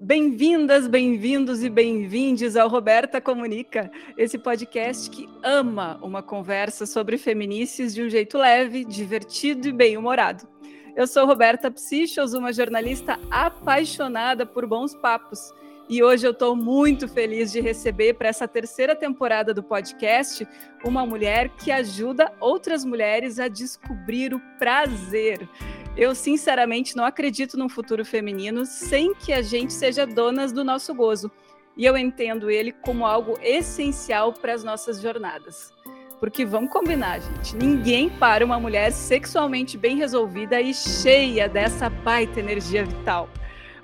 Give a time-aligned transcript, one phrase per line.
[0.00, 7.94] Bem-vindas, bem-vindos e bem-vindes ao Roberta Comunica, esse podcast que ama uma conversa sobre feminícios
[7.94, 10.46] de um jeito leve, divertido e bem-humorado.
[10.94, 15.54] Eu sou Roberta Psichos, uma jornalista apaixonada por bons papos.
[15.88, 20.46] E hoje eu estou muito feliz de receber para essa terceira temporada do podcast
[20.84, 25.48] uma mulher que ajuda outras mulheres a descobrir o prazer.
[25.96, 30.92] Eu, sinceramente, não acredito num futuro feminino sem que a gente seja donas do nosso
[30.92, 31.30] gozo.
[31.76, 35.72] E eu entendo ele como algo essencial para as nossas jornadas.
[36.18, 42.40] Porque vamos combinar, gente, ninguém para uma mulher sexualmente bem resolvida e cheia dessa baita
[42.40, 43.28] energia vital.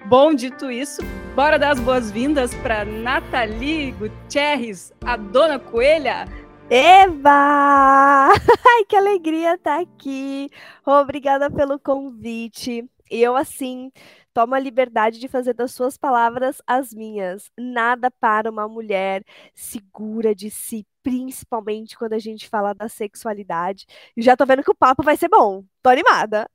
[0.06, 1.00] Bom, dito isso,
[1.34, 6.26] bora dar as boas-vindas para Nathalie Gutierrez, a dona coelha.
[6.68, 8.30] Eva!
[8.34, 10.50] Ai, que alegria estar tá aqui.
[10.84, 12.84] Obrigada pelo convite.
[13.10, 13.92] Eu, assim,
[14.34, 17.50] tomo a liberdade de fazer das suas palavras as minhas.
[17.58, 19.22] Nada para uma mulher
[19.54, 23.86] segura de si, principalmente quando a gente fala da sexualidade.
[24.16, 25.64] E já tô vendo que o papo vai ser bom.
[25.82, 26.48] Tô animada.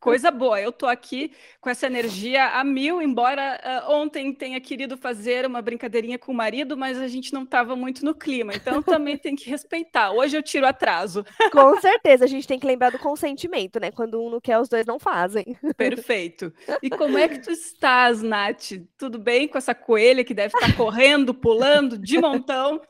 [0.00, 0.58] Coisa boa.
[0.58, 5.60] Eu tô aqui com essa energia a mil, embora uh, ontem tenha querido fazer uma
[5.60, 8.54] brincadeirinha com o marido, mas a gente não estava muito no clima.
[8.54, 10.12] Então também tem que respeitar.
[10.12, 11.22] Hoje eu tiro atraso.
[11.52, 13.90] Com certeza, a gente tem que lembrar do consentimento, né?
[13.90, 15.54] Quando um não quer, os dois não fazem.
[15.76, 16.50] Perfeito.
[16.82, 18.72] E como é que tu estás, Nath?
[18.96, 22.80] Tudo bem com essa coelha que deve estar correndo, pulando de montão?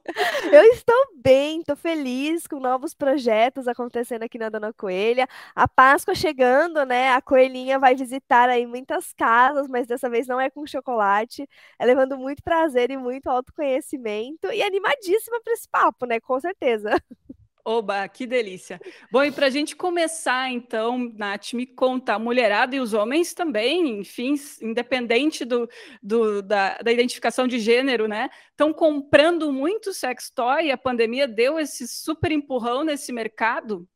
[0.52, 5.26] Eu estou bem, tô feliz com novos projetos acontecendo aqui na Dona Coelha.
[5.54, 7.10] A Páscoa chegando, né?
[7.12, 11.48] A coelhinha vai visitar aí muitas casas, mas dessa vez não é com chocolate.
[11.78, 16.20] É levando muito prazer e muito autoconhecimento e animadíssima para esse papo, né?
[16.20, 16.90] Com certeza.
[17.64, 18.80] Oba, que delícia.
[19.10, 23.34] Bom, e para a gente começar, então, Nath, me conta, a mulherada e os homens
[23.34, 25.68] também, enfim, independente do,
[26.02, 28.30] do da, da, identificação de gênero, né?
[28.50, 33.86] Estão comprando muito sex toy, a pandemia deu esse super empurrão nesse mercado?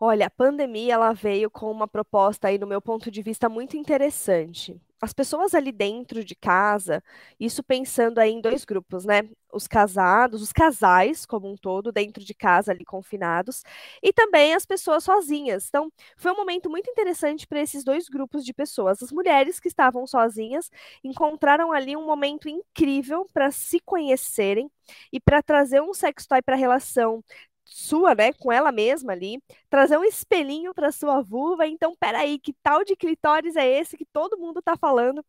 [0.00, 3.76] Olha, a pandemia ela veio com uma proposta aí, no meu ponto de vista, muito
[3.76, 7.00] interessante as pessoas ali dentro de casa,
[7.38, 9.22] isso pensando aí em dois grupos, né?
[9.52, 13.62] Os casados, os casais como um todo, dentro de casa ali confinados,
[14.02, 15.66] e também as pessoas sozinhas.
[15.68, 19.00] Então, foi um momento muito interessante para esses dois grupos de pessoas.
[19.00, 20.68] As mulheres que estavam sozinhas
[21.04, 24.68] encontraram ali um momento incrível para se conhecerem
[25.12, 27.22] e para trazer um sextoy para a relação
[27.68, 31.66] sua, né, com ela mesma ali, trazer um espelhinho para sua vulva.
[31.66, 35.24] Então, peraí, que tal de clitóris é esse que todo mundo tá falando?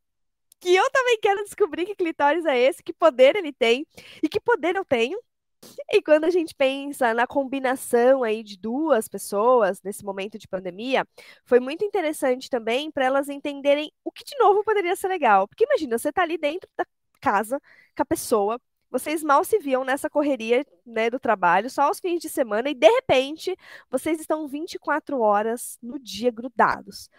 [0.59, 3.85] Que eu também quero descobrir que clitóris é esse, que poder ele tem
[4.23, 5.19] e que poder eu tenho.
[5.91, 11.05] E quando a gente pensa na combinação aí de duas pessoas nesse momento de pandemia,
[11.45, 15.47] foi muito interessante também para elas entenderem o que de novo poderia ser legal.
[15.47, 16.85] Porque imagina, você tá ali dentro da
[17.21, 17.59] casa
[17.95, 22.21] com a pessoa, vocês mal se viam nessa correria né, do trabalho, só aos fins
[22.21, 23.55] de semana, e de repente
[23.89, 27.09] vocês estão 24 horas no dia grudados.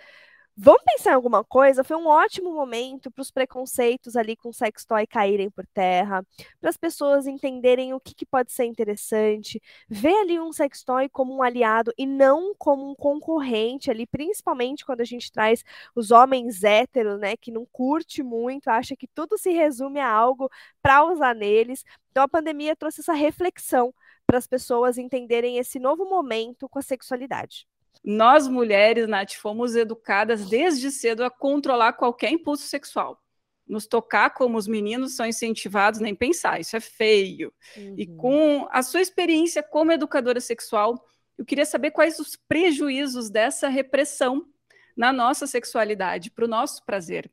[0.63, 1.83] Vamos pensar em alguma coisa?
[1.83, 6.23] Foi um ótimo momento para os preconceitos ali com sex toy caírem por terra,
[6.61, 11.09] para as pessoas entenderem o que, que, pode ser interessante, ver ali um sex toy
[11.09, 16.11] como um aliado e não como um concorrente ali, principalmente quando a gente traz os
[16.11, 20.51] homens héteros, né, que não curte muito, acha que tudo se resume a algo
[20.83, 21.83] para usar neles.
[22.11, 23.95] Então a pandemia trouxe essa reflexão
[24.27, 27.70] para as pessoas entenderem esse novo momento com a sexualidade.
[28.05, 33.23] Nós mulheres, Nath, fomos educadas desde cedo a controlar qualquer impulso sexual.
[33.69, 37.53] Nos tocar como os meninos são incentivados, nem pensar, isso é feio.
[37.77, 37.95] Uhum.
[37.97, 41.07] E com a sua experiência como educadora sexual,
[41.39, 44.47] eu queria saber quais os prejuízos dessa repressão
[44.97, 47.31] na nossa sexualidade, para o nosso prazer.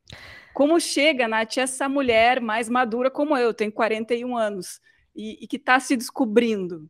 [0.53, 4.79] Como chega, Nath, essa mulher mais madura como eu, tenho 41 anos,
[5.15, 6.89] e, e que está se descobrindo?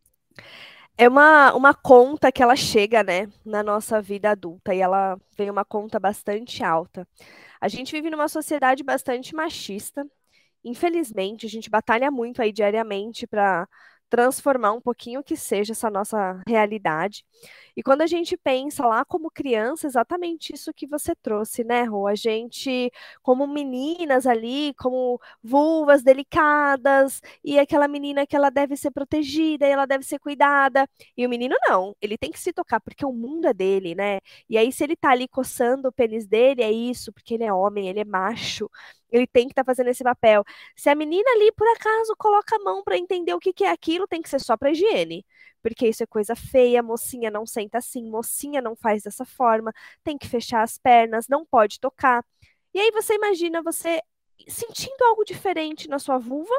[0.98, 5.50] É uma, uma conta que ela chega, né, na nossa vida adulta, e ela vem
[5.50, 7.08] uma conta bastante alta.
[7.62, 10.06] A gente vive numa sociedade bastante machista.
[10.64, 13.68] Infelizmente, a gente batalha muito aí diariamente para
[14.10, 17.26] transformar um pouquinho que seja essa nossa realidade.
[17.78, 22.08] E quando a gente pensa lá como criança, exatamente isso que você trouxe, né, Rô?
[22.08, 22.92] A gente,
[23.22, 29.72] como meninas ali, como vulvas delicadas, e aquela menina que ela deve ser protegida e
[29.72, 30.90] ela deve ser cuidada.
[31.16, 34.22] E o menino não, ele tem que se tocar, porque o mundo é dele, né?
[34.50, 37.54] E aí, se ele tá ali coçando o pênis dele, é isso, porque ele é
[37.54, 38.70] homem, ele é macho
[39.12, 40.44] ele tem que estar tá fazendo esse papel.
[40.76, 43.72] Se a menina ali, por acaso, coloca a mão para entender o que, que é
[43.72, 45.26] aquilo, tem que ser só para higiene.
[45.76, 49.74] Porque isso é coisa feia, mocinha não senta assim, mocinha não faz dessa forma,
[50.04, 52.24] tem que fechar as pernas, não pode tocar.
[52.74, 54.02] E aí você imagina você
[54.48, 56.54] sentindo algo diferente na sua vulva,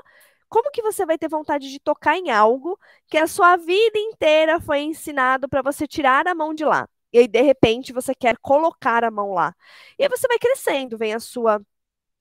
[0.49, 4.61] como que você vai ter vontade de tocar em algo que a sua vida inteira
[4.61, 6.89] foi ensinado para você tirar a mão de lá?
[7.13, 9.55] E aí, de repente, você quer colocar a mão lá.
[9.99, 11.61] E aí você vai crescendo, vem a sua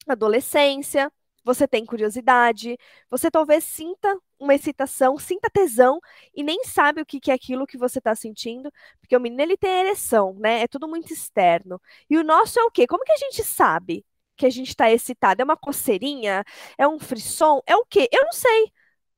[0.07, 1.11] adolescência,
[1.47, 2.77] você tem curiosidade,
[3.09, 5.99] você talvez sinta uma excitação, sinta tesão
[6.35, 9.57] e nem sabe o que, é aquilo que você está sentindo, porque o menino ele
[9.57, 10.61] tem ereção, né?
[10.63, 11.81] É tudo muito externo.
[12.09, 12.85] E o nosso é o quê?
[12.85, 14.05] Como que a gente sabe
[14.35, 15.41] que a gente está excitado?
[15.41, 16.43] É uma coceirinha?
[16.77, 17.61] É um frisson?
[17.65, 18.09] É o quê?
[18.11, 18.71] Eu não sei.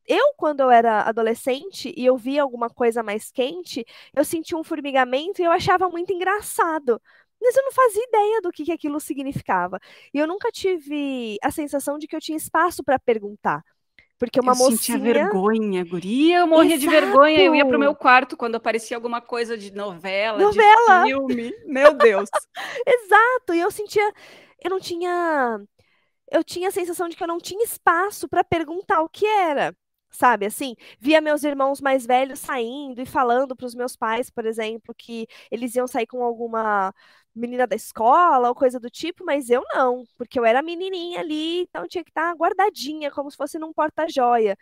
[0.08, 3.86] Eu, quando eu era adolescente e eu via alguma coisa mais quente,
[4.16, 7.02] eu sentia um formigamento e eu achava muito engraçado.
[7.42, 9.80] Mas eu não fazia ideia do que, que aquilo significava.
[10.14, 13.64] E eu nunca tive a sensação de que eu tinha espaço para perguntar.
[14.18, 14.78] Porque uma eu mocinha...
[14.78, 16.82] sentia vergonha, guria, eu morria Exato.
[16.82, 17.42] de vergonha.
[17.42, 21.04] Eu ia pro meu quarto quando aparecia alguma coisa de novela, novela.
[21.04, 21.54] de filme.
[21.66, 22.30] Meu Deus.
[22.86, 24.12] Exato, e eu sentia...
[24.62, 25.62] Eu não tinha...
[26.30, 29.74] Eu tinha a sensação de que eu não tinha espaço para perguntar o que era
[30.10, 30.76] sabe assim?
[31.00, 35.28] Via meus irmãos mais velhos saindo e falando para os meus pais, por exemplo, que
[35.52, 36.94] eles iam sair com alguma
[37.36, 41.62] menina da escola ou coisa do tipo, mas eu não, porque eu era menininha ali,
[41.62, 44.58] então tinha que estar guardadinha, como se fosse num porta-joia.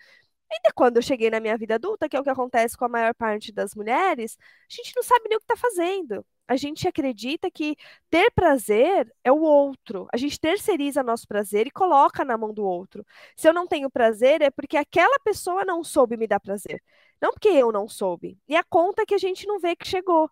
[0.51, 2.89] Ainda quando eu cheguei na minha vida adulta, que é o que acontece com a
[2.89, 6.25] maior parte das mulheres, a gente não sabe nem o que está fazendo.
[6.47, 7.75] A gente acredita que
[8.09, 10.07] ter prazer é o outro.
[10.13, 13.05] A gente terceiriza nosso prazer e coloca na mão do outro.
[13.35, 16.81] Se eu não tenho prazer, é porque aquela pessoa não soube me dar prazer.
[17.21, 18.37] Não porque eu não soube.
[18.47, 20.29] E a conta que a gente não vê que chegou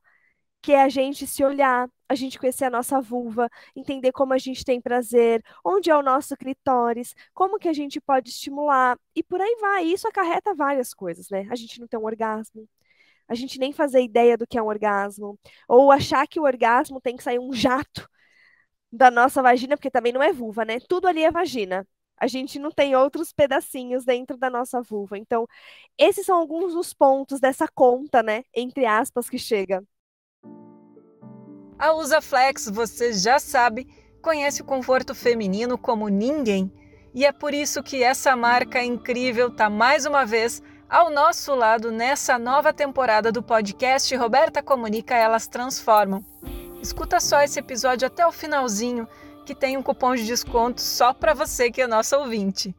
[0.66, 4.38] que é a gente se olhar, a gente conhecer a nossa vulva, entender como a
[4.40, 9.22] gente tem prazer, onde é o nosso clitóris, como que a gente pode estimular, e
[9.22, 9.84] por aí vai.
[9.86, 11.48] Isso acarreta várias coisas, né?
[11.52, 12.68] A gente não tem um orgasmo,
[13.28, 17.02] a gente nem fazer ideia do que é um orgasmo, ou achar que o orgasmo
[17.02, 18.08] tem que sair um jato
[18.92, 20.80] da nossa vagina, porque também não é vulva, né?
[20.88, 21.88] Tudo ali é vagina.
[22.18, 25.18] A gente não tem outros pedacinhos dentro da nossa vulva.
[25.18, 25.46] Então,
[25.98, 28.44] esses são alguns dos pontos dessa conta, né?
[28.54, 29.84] Entre aspas, que chega.
[31.78, 33.86] A Usaflex, você já sabe,
[34.22, 36.72] conhece o conforto feminino como ninguém.
[37.14, 41.92] E é por isso que essa marca incrível está mais uma vez ao nosso lado
[41.92, 46.24] nessa nova temporada do podcast Roberta Comunica Elas Transformam.
[46.82, 49.08] Escuta só esse episódio até o finalzinho,
[49.46, 52.76] que tem um cupom de desconto só para você que é nosso ouvinte.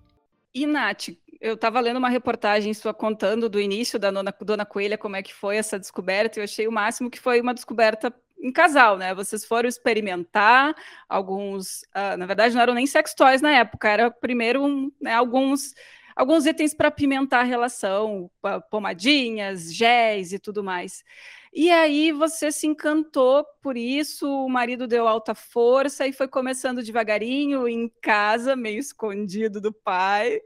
[0.54, 1.08] E Nath,
[1.40, 5.22] eu estava lendo uma reportagem sua contando do início da Dona, Dona Coelha, como é
[5.22, 8.96] que foi essa descoberta, e eu achei o máximo que foi uma descoberta em casal,
[8.96, 9.14] né?
[9.14, 10.74] Vocês foram experimentar
[11.08, 15.74] alguns, uh, na verdade não eram nem sex toys na época, era primeiro né, alguns
[16.16, 18.30] alguns itens para pimentar a relação,
[18.70, 21.04] pomadinhas, géis e tudo mais.
[21.52, 26.82] E aí você se encantou por isso, o marido deu alta força e foi começando
[26.82, 30.40] devagarinho em casa, meio escondido do pai.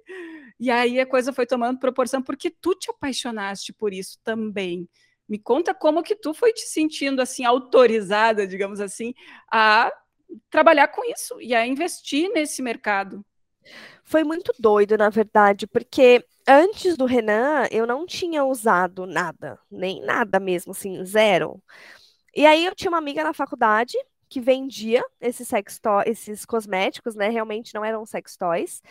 [0.59, 4.89] E aí a coisa foi tomando proporção porque tu te apaixonaste por isso também.
[5.29, 9.15] Me conta como que tu foi te sentindo assim autorizada, digamos assim,
[9.51, 9.93] a
[10.51, 13.25] trabalhar com isso e a investir nesse mercado.
[14.11, 20.05] Foi muito doido, na verdade, porque antes do Renan eu não tinha usado nada, nem
[20.05, 21.63] nada mesmo, assim, zero.
[22.35, 23.97] E aí eu tinha uma amiga na faculdade
[24.29, 27.29] que vendia esses sex esses cosméticos, né?
[27.29, 28.83] Realmente não eram sex toys.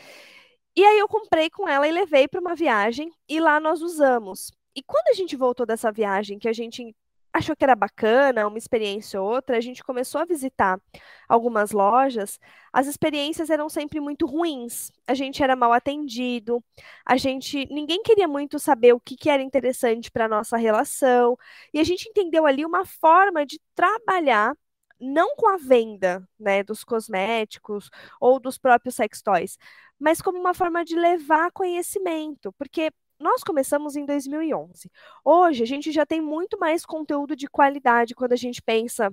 [0.74, 4.53] E aí eu comprei com ela e levei para uma viagem e lá nós usamos.
[4.74, 6.96] E quando a gente voltou dessa viagem, que a gente
[7.33, 10.79] achou que era bacana, uma experiência ou outra, a gente começou a visitar
[11.27, 12.39] algumas lojas,
[12.74, 14.91] as experiências eram sempre muito ruins.
[15.07, 16.63] A gente era mal atendido,
[17.05, 21.38] a gente ninguém queria muito saber o que, que era interessante para nossa relação,
[21.74, 24.55] e a gente entendeu ali uma forma de trabalhar
[25.00, 29.57] não com a venda, né, dos cosméticos ou dos próprios sex toys,
[29.98, 34.90] mas como uma forma de levar conhecimento, porque nós começamos em 2011.
[35.24, 39.12] Hoje, a gente já tem muito mais conteúdo de qualidade quando a gente pensa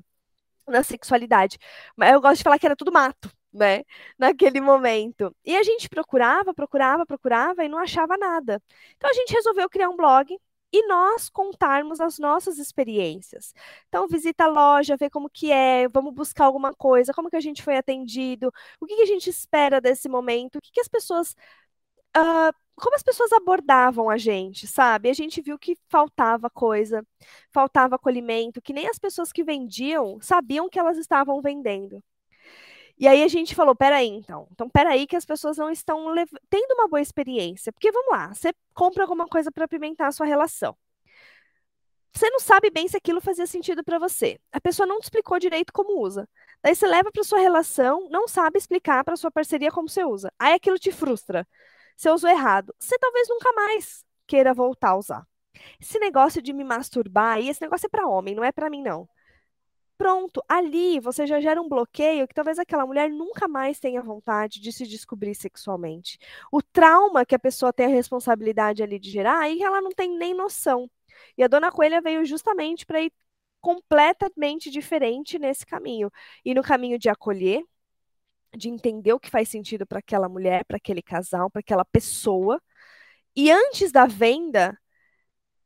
[0.67, 1.59] na sexualidade.
[1.97, 3.83] Mas eu gosto de falar que era tudo mato, né?
[4.19, 5.35] Naquele momento.
[5.45, 8.63] E a gente procurava, procurava, procurava e não achava nada.
[8.97, 10.37] Então a gente resolveu criar um blog
[10.73, 13.55] e nós contarmos as nossas experiências.
[13.89, 17.41] Então, visita a loja, vê como que é, vamos buscar alguma coisa, como que a
[17.41, 20.89] gente foi atendido, o que, que a gente espera desse momento, o que, que as
[20.89, 21.35] pessoas
[22.17, 25.09] uh, como as pessoas abordavam a gente, sabe?
[25.11, 27.07] A gente viu que faltava coisa,
[27.53, 32.03] faltava acolhimento, que nem as pessoas que vendiam sabiam que elas estavam vendendo.
[32.99, 34.49] E aí a gente falou, peraí, então.
[34.53, 36.07] Então, peraí que as pessoas não estão
[36.49, 37.73] tendo uma boa experiência.
[37.73, 40.77] Porque, vamos lá, você compra alguma coisa para pimentar a sua relação.
[42.15, 44.39] você não sabe bem se aquilo fazia sentido para você.
[44.53, 46.29] A pessoa não te explicou direito como usa.
[46.63, 50.33] Daí você leva para sua relação, não sabe explicar para sua parceria como você usa.
[50.39, 51.47] Aí aquilo te frustra.
[51.97, 52.75] Você usou errado.
[52.79, 55.27] Você talvez nunca mais queira voltar a usar.
[55.81, 58.83] Esse negócio de me masturbar, e esse negócio é para homem, não é para mim
[58.83, 59.09] não.
[59.99, 64.61] Pronto, ali você já gera um bloqueio que talvez aquela mulher nunca mais tenha vontade
[64.61, 66.19] de se descobrir sexualmente.
[66.53, 70.11] O trauma que a pessoa tem a responsabilidade ali de gerar, aí ela não tem
[70.19, 70.91] nem noção.
[71.37, 73.13] E a dona Coelha veio justamente para ir
[73.61, 76.11] completamente diferente nesse caminho.
[76.45, 77.63] E no caminho de acolher,
[78.57, 82.61] de entender o que faz sentido para aquela mulher, para aquele casal, para aquela pessoa.
[83.35, 84.79] E antes da venda,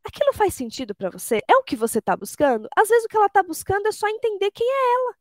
[0.04, 1.40] aquilo faz sentido para você?
[1.48, 2.68] É o que você está buscando?
[2.76, 5.14] Às vezes o que ela está buscando é só entender quem é ela.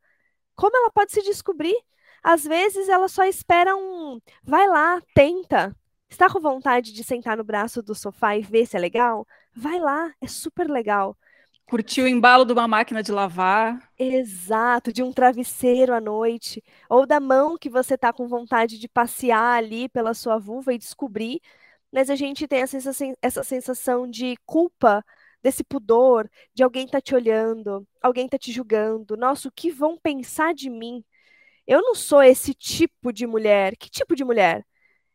[0.55, 1.75] Como ela pode se descobrir?
[2.23, 4.19] Às vezes ela só espera um.
[4.43, 5.75] Vai lá, tenta.
[6.09, 9.27] Está com vontade de sentar no braço do sofá e ver se é legal?
[9.55, 11.17] Vai lá, é super legal.
[11.69, 13.79] Curtir o embalo de uma máquina de lavar.
[13.97, 16.63] Exato, de um travesseiro à noite.
[16.89, 20.77] Ou da mão que você está com vontade de passear ali pela sua vulva e
[20.77, 21.41] descobrir
[21.91, 22.77] mas a gente tem essa,
[23.21, 25.03] essa sensação de culpa,
[25.41, 29.15] desse pudor, de alguém tá te olhando, alguém tá te julgando.
[29.17, 31.03] Nossa, o que vão pensar de mim?
[31.67, 33.75] Eu não sou esse tipo de mulher.
[33.77, 34.65] Que tipo de mulher?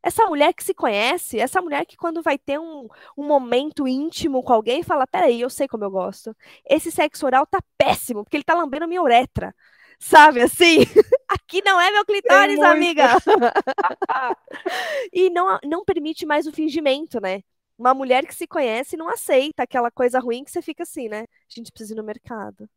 [0.05, 4.43] Essa mulher que se conhece, essa mulher que quando vai ter um, um momento íntimo
[4.43, 6.37] com alguém, fala: peraí, eu sei como eu gosto.
[6.69, 9.55] Esse sexo oral tá péssimo, porque ele tá lambendo a minha uretra.
[9.99, 10.81] Sabe assim?
[11.27, 13.09] Aqui não é meu clitóris, é amiga.
[15.11, 17.41] e não, não permite mais o fingimento, né?
[17.79, 21.23] Uma mulher que se conhece não aceita aquela coisa ruim que você fica assim, né?
[21.23, 22.69] A gente precisa ir no mercado.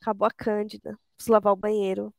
[0.00, 0.98] Acabou a cândida.
[1.16, 2.12] Preciso lavar o banheiro.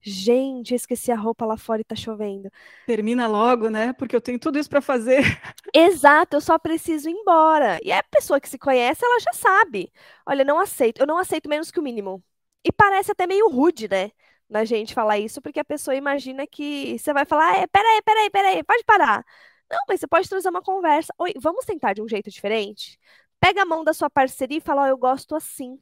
[0.00, 2.50] Gente, esqueci a roupa lá fora e tá chovendo.
[2.86, 3.92] Termina logo, né?
[3.92, 5.22] Porque eu tenho tudo isso para fazer.
[5.74, 7.78] Exato, eu só preciso ir embora.
[7.82, 9.92] E a pessoa que se conhece, ela já sabe.
[10.26, 12.22] Olha, não aceito, eu não aceito menos que o mínimo.
[12.64, 14.10] E parece até meio rude, né?
[14.48, 18.30] Na gente falar isso, porque a pessoa imagina que você vai falar: é, peraí, peraí,
[18.30, 19.24] peraí, pode parar.
[19.70, 21.12] Não, mas você pode trazer uma conversa.
[21.18, 22.98] Oi, vamos tentar de um jeito diferente?
[23.40, 25.78] Pega a mão da sua parceria e fala: Ó, oh, eu gosto assim.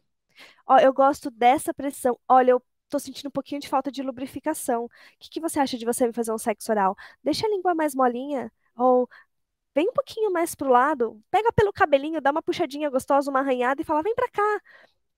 [0.66, 2.18] Ó, eu gosto dessa pressão.
[2.28, 4.84] Olha, eu tô sentindo um pouquinho de falta de lubrificação.
[4.86, 6.96] O que, que você acha de você me fazer um sexo oral?
[7.22, 8.52] Deixa a língua mais molinha.
[8.76, 9.08] Ou
[9.74, 13.82] vem um pouquinho mais pro lado, pega pelo cabelinho, dá uma puxadinha gostosa, uma arranhada
[13.82, 14.60] e fala: vem pra cá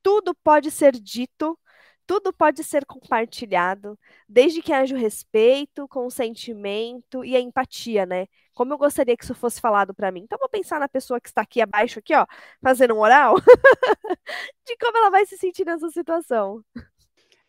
[0.03, 1.59] tudo pode ser dito,
[2.07, 3.99] tudo pode ser compartilhado,
[4.29, 8.27] desde que haja o respeito, consentimento e a empatia, né?
[8.55, 10.23] Como eu gostaria que isso fosse falado para mim.
[10.23, 12.27] Então, vou pensar na pessoa que está aqui abaixo, aqui, ó,
[12.63, 13.35] fazendo um oral,
[14.67, 16.65] de como ela vai se sentir nessa situação.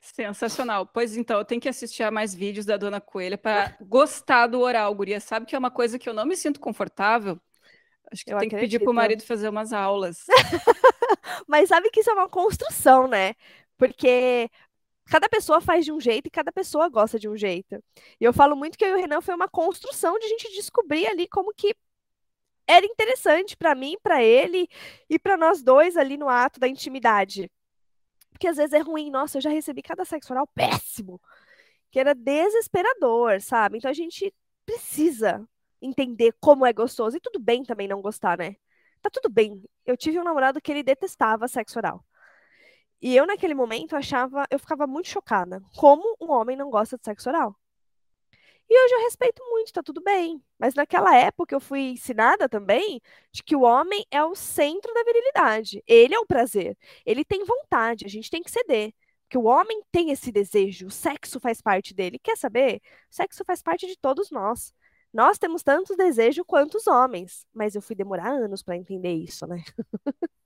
[0.01, 0.85] Sensacional.
[0.85, 4.61] Pois então, eu tenho que assistir a mais vídeos da Dona Coelha para gostar do
[4.61, 5.19] oral, Guria.
[5.19, 7.39] Sabe que é uma coisa que eu não me sinto confortável?
[8.11, 10.25] Acho que eu tenho que pedir pro marido fazer umas aulas.
[11.47, 13.35] Mas sabe que isso é uma construção, né?
[13.77, 14.49] Porque
[15.05, 17.83] cada pessoa faz de um jeito e cada pessoa gosta de um jeito.
[18.19, 20.51] E eu falo muito que eu e o Renan foi uma construção de a gente
[20.53, 21.75] descobrir ali como que
[22.67, 24.67] era interessante para mim, para ele
[25.09, 27.51] e para nós dois ali no ato da intimidade.
[28.39, 31.19] Porque às vezes é ruim, nossa, eu já recebi cada sexo oral péssimo,
[31.91, 33.77] que era desesperador, sabe?
[33.77, 34.33] Então a gente
[34.65, 35.45] precisa
[35.81, 37.17] entender como é gostoso.
[37.17, 38.55] E tudo bem também não gostar, né?
[39.01, 39.61] Tá tudo bem.
[39.85, 42.05] Eu tive um namorado que ele detestava sexo oral.
[43.01, 45.61] E eu, naquele momento, achava, eu ficava muito chocada.
[45.75, 47.53] Como um homem não gosta de sexo oral?
[48.69, 50.43] E hoje eu respeito muito, tá tudo bem.
[50.59, 55.03] Mas naquela época eu fui ensinada também de que o homem é o centro da
[55.03, 55.83] virilidade.
[55.87, 56.77] Ele é o prazer.
[57.05, 58.93] Ele tem vontade, a gente tem que ceder.
[59.23, 62.19] Porque o homem tem esse desejo, o sexo faz parte dele.
[62.19, 62.81] Quer saber?
[63.11, 64.73] O sexo faz parte de todos nós.
[65.13, 69.47] Nós temos tantos desejos quanto os homens, mas eu fui demorar anos para entender isso,
[69.47, 69.63] né?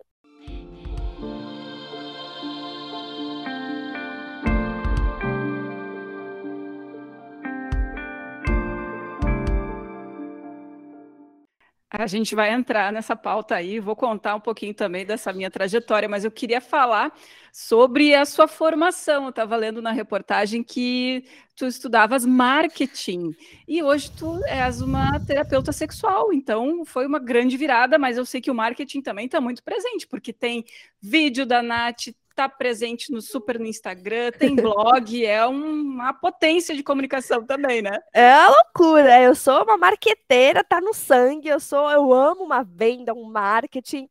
[11.96, 16.10] A gente vai entrar nessa pauta aí, vou contar um pouquinho também dessa minha trajetória,
[16.10, 17.14] mas eu queria falar
[17.52, 19.26] sobre a sua formação.
[19.26, 21.24] Eu estava lendo na reportagem que
[21.56, 23.36] tu estudavas marketing
[23.68, 28.42] e hoje tu és uma terapeuta sexual, então foi uma grande virada, mas eu sei
[28.42, 30.66] que o marketing também está muito presente, porque tem
[31.00, 36.84] vídeo da Nath, está presente no super no Instagram, tem blog, é uma potência de
[36.84, 38.00] comunicação também, né?
[38.14, 39.22] É loucura.
[39.22, 41.48] Eu sou uma marqueteira, tá no sangue.
[41.48, 44.10] Eu sou, eu amo uma venda, um marketing.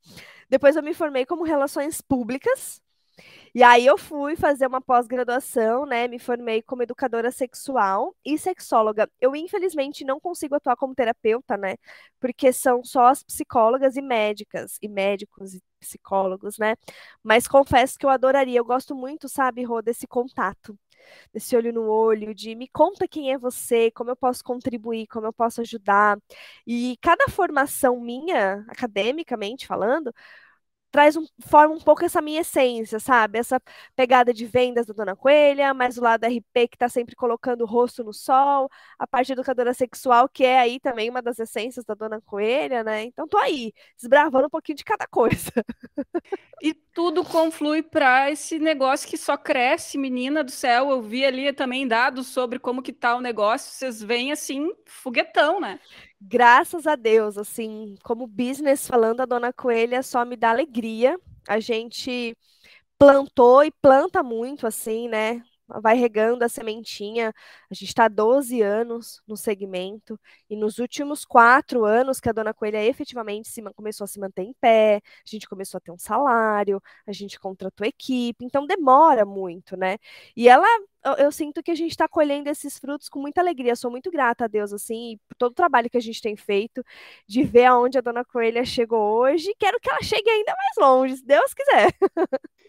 [0.48, 2.81] Depois eu me formei como relações públicas.
[3.54, 6.08] E aí eu fui fazer uma pós-graduação, né?
[6.08, 9.10] Me formei como educadora sexual e sexóloga.
[9.20, 11.76] Eu, infelizmente, não consigo atuar como terapeuta, né?
[12.18, 16.76] Porque são só as psicólogas e médicas, e médicos e psicólogos, né?
[17.22, 20.76] Mas confesso que eu adoraria, eu gosto muito, sabe, Rô, desse contato
[21.32, 25.26] desse olho no olho, de me conta quem é você, como eu posso contribuir, como
[25.26, 26.18] eu posso ajudar.
[26.66, 30.12] E cada formação minha, academicamente falando,
[30.92, 33.38] traz um, forma um pouco essa minha essência, sabe?
[33.38, 33.60] Essa
[33.96, 37.66] pegada de vendas da Dona Coelha, mais o lado RP que está sempre colocando o
[37.66, 41.94] rosto no sol, a parte educadora sexual, que é aí também uma das essências da
[41.94, 43.04] Dona Coelha, né?
[43.04, 45.50] Então tô aí, desbravando um pouquinho de cada coisa.
[46.62, 50.90] E tudo conflui para esse negócio que só cresce, menina do céu.
[50.90, 55.60] Eu vi ali também dados sobre como que tá o negócio, vocês veem assim, foguetão,
[55.60, 55.80] né?
[56.28, 61.18] Graças a Deus, assim, como business falando, a Dona Coelha só me dá alegria.
[61.48, 62.36] A gente
[62.98, 65.42] plantou e planta muito, assim, né?
[65.80, 67.32] Vai regando a sementinha.
[67.70, 70.18] A gente está há 12 anos no segmento,
[70.50, 74.42] e nos últimos quatro anos que a Dona Coelha efetivamente se, começou a se manter
[74.42, 79.24] em pé, a gente começou a ter um salário, a gente contratou equipe, então demora
[79.24, 79.98] muito, né?
[80.36, 80.66] E ela
[81.04, 83.74] eu, eu, sinto que a gente está colhendo esses frutos com muita alegria.
[83.74, 86.84] sou muito grata a Deus, assim, por todo o trabalho que a gente tem feito,
[87.26, 89.54] de ver aonde a Dona Coelha chegou hoje.
[89.58, 91.92] Quero que ela chegue ainda mais longe, se Deus quiser.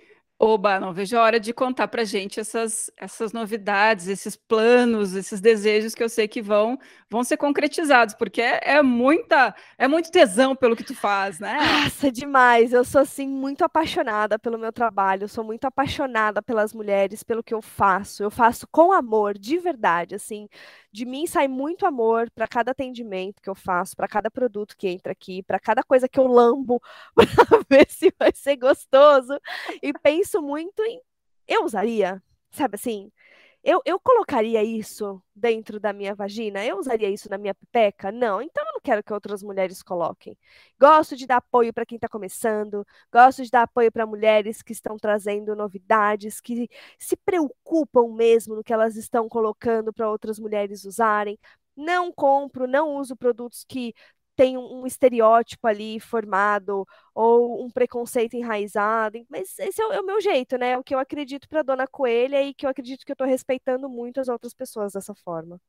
[0.46, 5.40] Oba, não vejo a hora de contar para gente essas, essas novidades, esses planos, esses
[5.40, 6.78] desejos que eu sei que vão
[7.14, 11.58] vão ser concretizados, porque é, é muita é muito tesão pelo que tu faz, né?
[11.58, 12.74] Nossa, demais.
[12.74, 17.44] Eu sou assim muito apaixonada pelo meu trabalho, eu sou muito apaixonada pelas mulheres, pelo
[17.44, 18.24] que eu faço.
[18.24, 20.50] Eu faço com amor, de verdade, assim.
[20.92, 24.88] De mim sai muito amor para cada atendimento que eu faço, para cada produto que
[24.88, 26.82] entra aqui, para cada coisa que eu lambo
[27.16, 29.40] para ver se vai ser gostoso.
[29.84, 31.00] E penso muito em
[31.48, 33.12] eu usaria, sabe assim?
[33.66, 36.66] Eu, eu colocaria isso dentro da minha vagina?
[36.66, 38.12] Eu usaria isso na minha pepeca?
[38.12, 38.42] Não.
[38.42, 40.38] Então eu não quero que outras mulheres coloquem.
[40.78, 44.74] Gosto de dar apoio para quem está começando, gosto de dar apoio para mulheres que
[44.74, 50.84] estão trazendo novidades, que se preocupam mesmo no que elas estão colocando para outras mulheres
[50.84, 51.40] usarem.
[51.76, 53.94] Não compro, não uso produtos que
[54.36, 60.06] tem um, estereótipo ali formado ou um preconceito enraizado, mas esse é o, é o
[60.06, 60.78] meu jeito, né?
[60.78, 63.88] O que eu acredito para Dona Coelha e que eu acredito que eu estou respeitando
[63.90, 65.60] muito as outras pessoas dessa forma.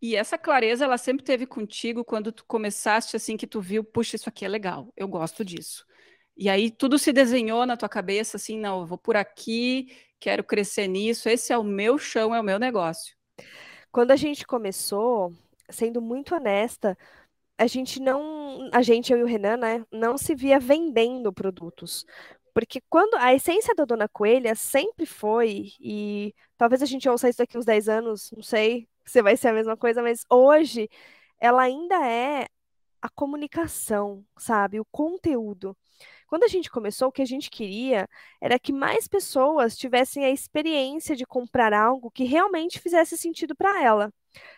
[0.00, 4.16] E essa clareza, ela sempre teve contigo quando tu começaste assim que tu viu, puxa,
[4.16, 5.84] isso aqui é legal, eu gosto disso.
[6.36, 10.44] E aí tudo se desenhou na tua cabeça assim, não, eu vou por aqui, quero
[10.44, 13.16] crescer nisso, esse é o meu chão, é o meu negócio.
[13.90, 15.32] Quando a gente começou,
[15.70, 16.98] sendo muito honesta,
[17.58, 22.04] a gente não, a gente, eu e o Renan, né, não se via vendendo produtos.
[22.54, 27.38] Porque quando a essência da Dona Coelha sempre foi, e talvez a gente ouça isso
[27.38, 30.88] daqui uns 10 anos, não sei se vai ser a mesma coisa, mas hoje
[31.40, 32.46] ela ainda é
[33.02, 34.80] a comunicação, sabe?
[34.80, 35.76] O conteúdo.
[36.26, 38.08] Quando a gente começou, o que a gente queria
[38.40, 43.82] era que mais pessoas tivessem a experiência de comprar algo que realmente fizesse sentido para
[43.82, 44.12] ela.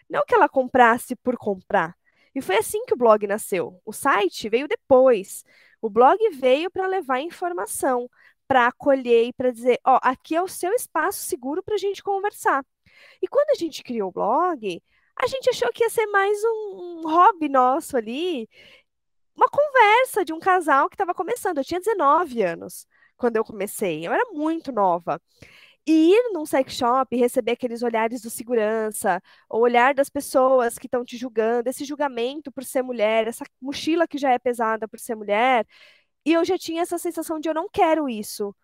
[0.09, 1.97] Não que ela comprasse por comprar,
[2.37, 3.81] e foi assim que o blog nasceu.
[3.83, 5.43] O site veio depois.
[5.81, 8.11] O blog veio para levar informação,
[8.47, 12.03] para acolher e para dizer: ó, aqui é o seu espaço seguro para a gente
[12.03, 12.63] conversar.
[13.23, 14.83] E quando a gente criou o blog,
[15.17, 18.47] a gente achou que ia ser mais um, um hobby nosso ali,
[19.35, 21.57] uma conversa de um casal que estava começando.
[21.57, 25.19] Eu tinha 19 anos quando eu comecei, eu era muito nova.
[25.87, 30.79] E ir num sex shop e receber aqueles olhares do segurança, o olhar das pessoas
[30.79, 34.89] que estão te julgando, esse julgamento por ser mulher, essa mochila que já é pesada
[34.89, 35.67] por ser mulher.
[36.25, 38.55] E eu já tinha essa sensação de eu não quero isso.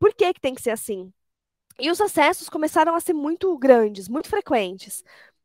[0.00, 1.12] Por que, que tem que ser assim?
[1.78, 5.04] E os acessos começaram a ser muito grandes, muito frequentes.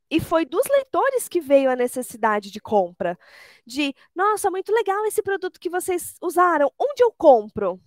[0.10, 3.18] E foi dos leitores que veio a necessidade de compra.
[3.66, 6.72] De, nossa, muito legal esse produto que vocês usaram.
[6.80, 7.80] Onde eu compro?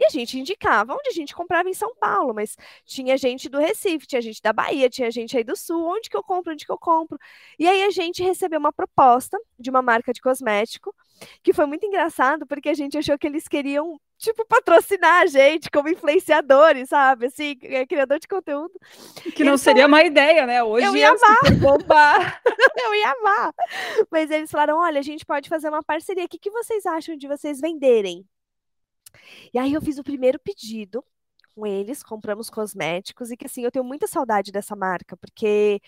[0.00, 3.58] E a gente indicava onde a gente comprava em São Paulo, mas tinha gente do
[3.58, 6.64] Recife, tinha gente da Bahia, tinha gente aí do Sul, onde que eu compro, onde
[6.64, 7.18] que eu compro.
[7.58, 10.94] E aí a gente recebeu uma proposta de uma marca de cosmético,
[11.42, 15.70] que foi muito engraçado, porque a gente achou que eles queriam tipo, patrocinar a gente
[15.70, 17.26] como influenciadores, sabe?
[17.26, 18.72] Assim, é criador de conteúdo.
[19.34, 20.62] Que não seria uma ideia, né?
[20.62, 21.58] Hoje eu ia amar.
[21.58, 22.42] bombar.
[22.84, 23.54] eu ia amar.
[24.10, 26.24] Mas eles falaram: olha, a gente pode fazer uma parceria.
[26.24, 28.26] O que, que vocês acham de vocês venderem
[29.54, 31.04] e aí eu fiz o primeiro pedido
[31.54, 35.80] com eles, compramos cosméticos e que assim, eu tenho muita saudade dessa marca, porque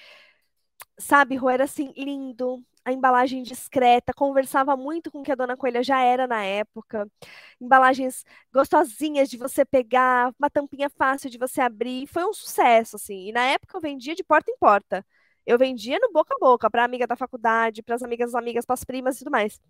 [0.98, 2.64] sabe, Rô, era assim lindo.
[2.84, 7.08] a embalagem discreta, conversava muito com o que a Dona Coelha já era na época.
[7.60, 12.06] Embalagens gostosinhas de você pegar, uma tampinha fácil de você abrir.
[12.08, 13.28] Foi um sucesso, assim.
[13.28, 15.04] E na época eu vendia de porta em porta.
[15.46, 18.64] Eu vendia no boca a boca, para amiga da faculdade, para as amigas das amigas,
[18.64, 19.60] para as primas e tudo mais.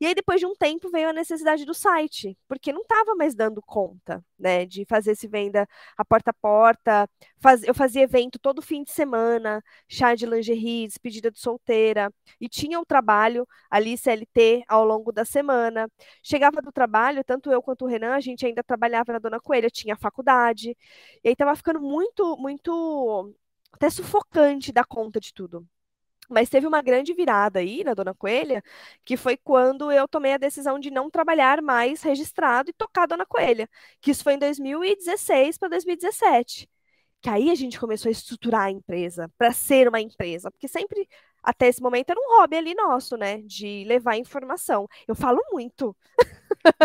[0.00, 3.34] E aí, depois de um tempo, veio a necessidade do site, porque não estava mais
[3.34, 5.66] dando conta, né, de fazer esse venda
[5.96, 7.08] a porta a porta.
[7.38, 7.62] Faz...
[7.62, 12.80] Eu fazia evento todo fim de semana, chá de lingerie, despedida de solteira, e tinha
[12.80, 15.88] o trabalho ali, CLT, ao longo da semana.
[16.22, 19.70] Chegava do trabalho, tanto eu quanto o Renan, a gente ainda trabalhava na Dona Coelha,
[19.70, 20.76] tinha faculdade,
[21.24, 23.34] e aí estava ficando muito, muito
[23.72, 25.66] até sufocante dar conta de tudo.
[26.28, 28.62] Mas teve uma grande virada aí na Dona Coelha,
[29.04, 33.06] que foi quando eu tomei a decisão de não trabalhar mais registrado e tocar a
[33.06, 33.68] Dona Coelha,
[34.00, 36.68] que isso foi em 2016 para 2017.
[37.20, 41.08] Que aí a gente começou a estruturar a empresa para ser uma empresa, porque sempre
[41.42, 44.86] até esse momento era um hobby ali nosso, né, de levar informação.
[45.08, 45.96] Eu falo muito.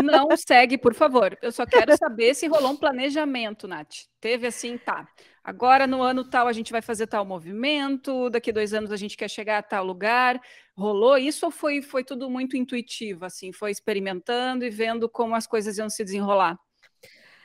[0.03, 1.37] Não segue, por favor.
[1.41, 4.05] Eu só quero saber se rolou um planejamento, Nath.
[4.19, 5.07] Teve assim, tá.
[5.47, 9.15] Agora, no ano tal, a gente vai fazer tal movimento, daqui dois anos a gente
[9.15, 10.41] quer chegar a tal lugar.
[10.75, 13.51] Rolou isso ou foi, foi tudo muito intuitivo, assim?
[13.51, 16.57] Foi experimentando e vendo como as coisas iam se desenrolar?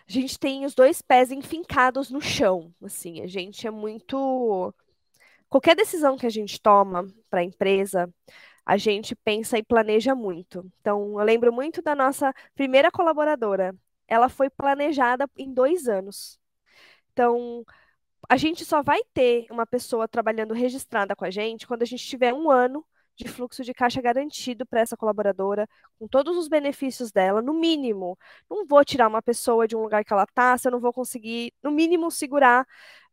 [0.08, 3.20] A gente tem os dois pés enfincados no chão, assim.
[3.20, 4.74] A gente é muito...
[5.50, 8.08] Qualquer decisão que a gente toma para a empresa,
[8.64, 10.64] a gente pensa e planeja muito.
[10.80, 13.74] Então, eu lembro muito da nossa primeira colaboradora.
[14.08, 16.40] Ela foi planejada em dois anos.
[17.12, 17.62] Então,
[18.30, 22.06] a gente só vai ter uma pessoa trabalhando registrada com a gente quando a gente
[22.06, 27.10] tiver um ano de fluxo de caixa garantido para essa colaboradora, com todos os benefícios
[27.10, 28.16] dela, no mínimo.
[28.48, 30.92] Não vou tirar uma pessoa de um lugar que ela está, se eu não vou
[30.92, 32.64] conseguir, no mínimo, segurar,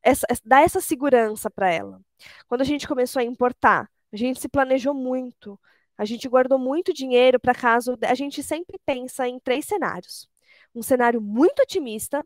[0.03, 1.99] essa, dar essa segurança para ela.
[2.47, 5.60] Quando a gente começou a importar, a gente se planejou muito,
[5.97, 7.97] a gente guardou muito dinheiro para caso.
[8.03, 10.30] A gente sempre pensa em três cenários:
[10.75, 12.23] um cenário muito otimista,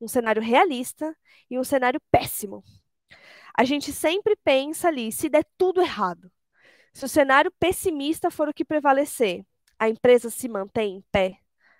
[0.00, 1.16] um cenário realista
[1.50, 2.64] e um cenário péssimo.
[3.56, 6.30] A gente sempre pensa ali, se der tudo errado,
[6.92, 9.44] se o cenário pessimista for o que prevalecer,
[9.78, 11.38] a empresa se mantém em pé?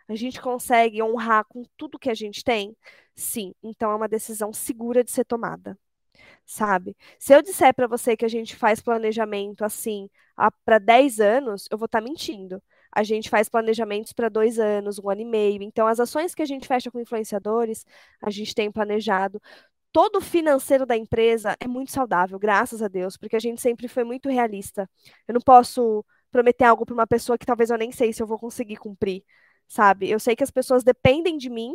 [0.09, 2.77] A gente consegue honrar com tudo que a gente tem?
[3.15, 5.79] Sim, então é uma decisão segura de ser tomada.
[6.47, 6.97] Sabe?
[7.19, 10.09] Se eu disser para você que a gente faz planejamento assim
[10.65, 14.99] para 10 anos, eu vou estar tá mentindo a gente faz planejamentos para dois anos,
[14.99, 15.63] um ano e meio.
[15.63, 17.85] Então, as ações que a gente fecha com influenciadores,
[18.23, 19.41] a gente tem planejado.
[19.93, 23.89] Todo o financeiro da empresa é muito saudável, graças a Deus, porque a gente sempre
[23.89, 24.89] foi muito realista.
[25.27, 28.27] Eu não posso prometer algo para uma pessoa que talvez eu nem sei se eu
[28.27, 29.25] vou conseguir cumprir,
[29.69, 30.09] sabe?
[30.09, 31.75] Eu sei que as pessoas dependem de mim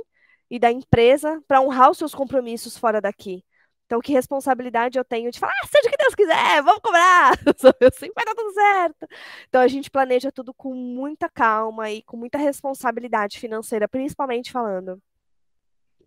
[0.50, 3.44] e da empresa para honrar os seus compromissos fora daqui.
[3.86, 7.34] Então, que responsabilidade eu tenho de falar, ah, seja o que Deus quiser, vamos cobrar,
[7.80, 9.08] eu sei vai dar tudo certo.
[9.48, 15.00] Então, a gente planeja tudo com muita calma e com muita responsabilidade financeira, principalmente falando.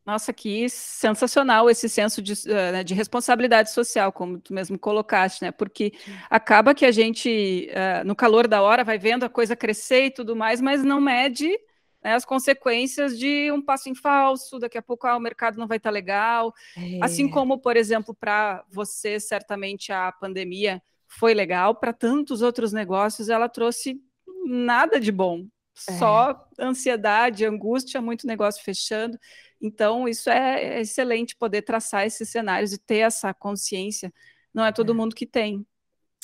[0.08, 5.44] Nossa, que sensacional esse senso de, eh, né, de, responsabilidade social, como tu mesmo colocaste,
[5.44, 5.50] né?
[5.50, 5.92] Porque
[6.30, 10.10] acaba que a gente, uh, no calor da hora, vai vendo a coisa crescer e
[10.10, 11.54] tudo mais, mas não mede
[12.02, 15.66] né, as consequências de um passo em falso, daqui a pouco ah, o mercado não
[15.66, 16.52] vai estar tá legal.
[16.76, 16.98] É.
[17.02, 23.28] Assim como, por exemplo, para você, certamente a pandemia foi legal, para tantos outros negócios
[23.28, 24.00] ela trouxe
[24.44, 25.46] nada de bom.
[25.88, 25.92] É.
[25.92, 29.18] Só ansiedade, angústia, muito negócio fechando.
[29.60, 34.12] Então, isso é, é excelente poder traçar esses cenários e ter essa consciência.
[34.52, 34.94] Não é todo é.
[34.94, 35.64] mundo que tem.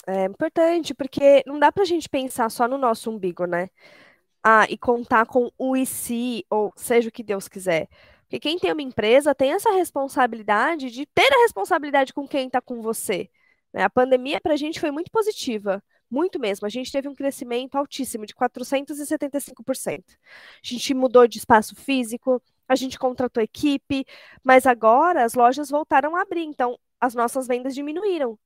[0.07, 3.71] É importante, porque não dá para a gente pensar só no nosso umbigo, né?
[4.45, 7.89] Ah, e contar com o se, ou seja o que Deus quiser.
[8.23, 12.61] Porque quem tem uma empresa tem essa responsabilidade de ter a responsabilidade com quem está
[12.61, 13.31] com você.
[13.73, 13.83] Né?
[13.83, 16.67] A pandemia para a gente foi muito positiva, muito mesmo.
[16.67, 20.05] A gente teve um crescimento altíssimo, de 475%.
[20.11, 20.15] A
[20.63, 24.05] gente mudou de espaço físico, a gente contratou equipe,
[24.43, 28.39] mas agora as lojas voltaram a abrir, então as nossas vendas diminuíram.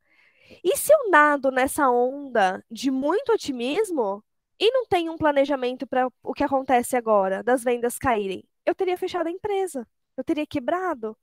[0.65, 4.25] E se eu nado nessa onda de muito otimismo,
[4.61, 8.97] e não tem um planejamento para o que acontece agora, das vendas caírem, eu teria
[8.99, 11.17] fechado a empresa, eu teria quebrado.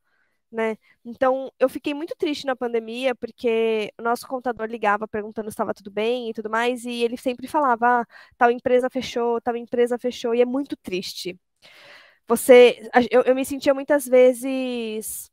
[0.51, 0.77] Né?
[1.03, 5.73] Então, eu fiquei muito triste na pandemia, porque o nosso contador ligava perguntando se estava
[5.73, 8.05] tudo bem e tudo mais, e ele sempre falava: ah,
[8.37, 11.37] tal empresa fechou, tal empresa fechou, e é muito triste.
[12.27, 15.31] Você, eu, eu me sentia muitas vezes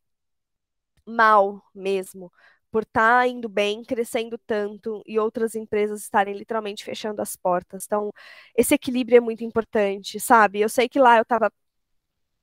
[1.07, 2.33] mal mesmo,
[2.73, 7.85] por estar tá indo bem, crescendo tanto e outras empresas estarem literalmente fechando as portas.
[7.87, 8.13] Então,
[8.57, 10.61] esse equilíbrio é muito importante, sabe?
[10.61, 11.53] Eu sei que lá eu estava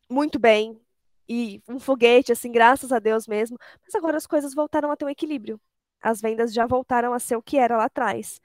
[0.09, 0.79] muito bem
[1.27, 5.05] e um foguete, assim, graças a Deus mesmo, mas agora as coisas voltaram a ter
[5.05, 5.59] um equilíbrio.
[6.01, 8.41] As vendas já voltaram a ser o que era lá atrás.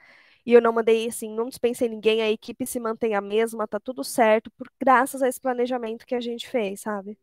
[0.46, 3.80] E eu não mandei, assim, não dispensei ninguém, a equipe se mantém a mesma, tá
[3.80, 7.18] tudo certo, por graças a esse planejamento que a gente fez, sabe?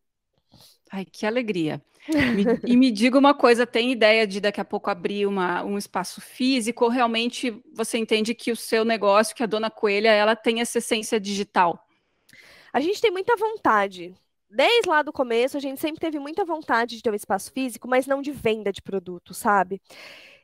[0.92, 1.82] Ai, que alegria.
[2.10, 5.78] Me, e me diga uma coisa, tem ideia de daqui a pouco abrir uma, um
[5.78, 10.36] espaço físico ou realmente você entende que o seu negócio, que a Dona Coelha, ela
[10.36, 11.88] tem essa essência digital?
[12.74, 14.14] A gente tem muita vontade.
[14.50, 17.88] Desde lá do começo, a gente sempre teve muita vontade de ter um espaço físico,
[17.88, 19.82] mas não de venda de produto, sabe?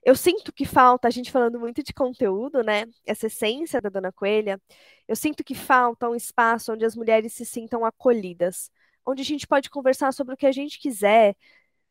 [0.02, 2.86] Eu sinto que falta, a gente falando muito de conteúdo, né?
[3.06, 4.62] Essa essência da Dona Coelha,
[5.06, 8.72] eu sinto que falta um espaço onde as mulheres se sintam acolhidas
[9.08, 11.36] onde a gente pode conversar sobre o que a gente quiser,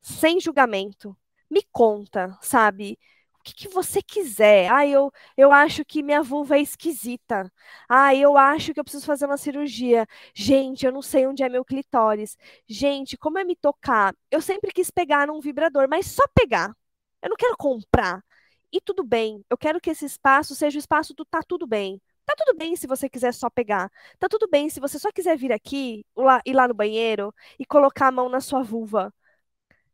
[0.00, 1.16] sem julgamento.
[1.50, 2.98] Me conta, sabe?
[3.40, 4.70] O que, que você quiser.
[4.72, 7.50] Ah, eu, eu acho que minha vulva é esquisita.
[7.88, 10.06] Ah, eu acho que eu preciso fazer uma cirurgia.
[10.34, 12.36] Gente, eu não sei onde é meu clitóris.
[12.68, 14.14] Gente, como é me tocar?
[14.30, 16.76] Eu sempre quis pegar num vibrador, mas só pegar.
[17.22, 18.22] Eu não quero comprar.
[18.72, 22.00] E tudo bem, eu quero que esse espaço seja o espaço do tá tudo bem.
[22.26, 23.90] Tá tudo bem se você quiser só pegar.
[24.18, 27.66] Tá tudo bem se você só quiser vir aqui, lá, ir lá no banheiro e
[27.66, 29.14] colocar a mão na sua vulva.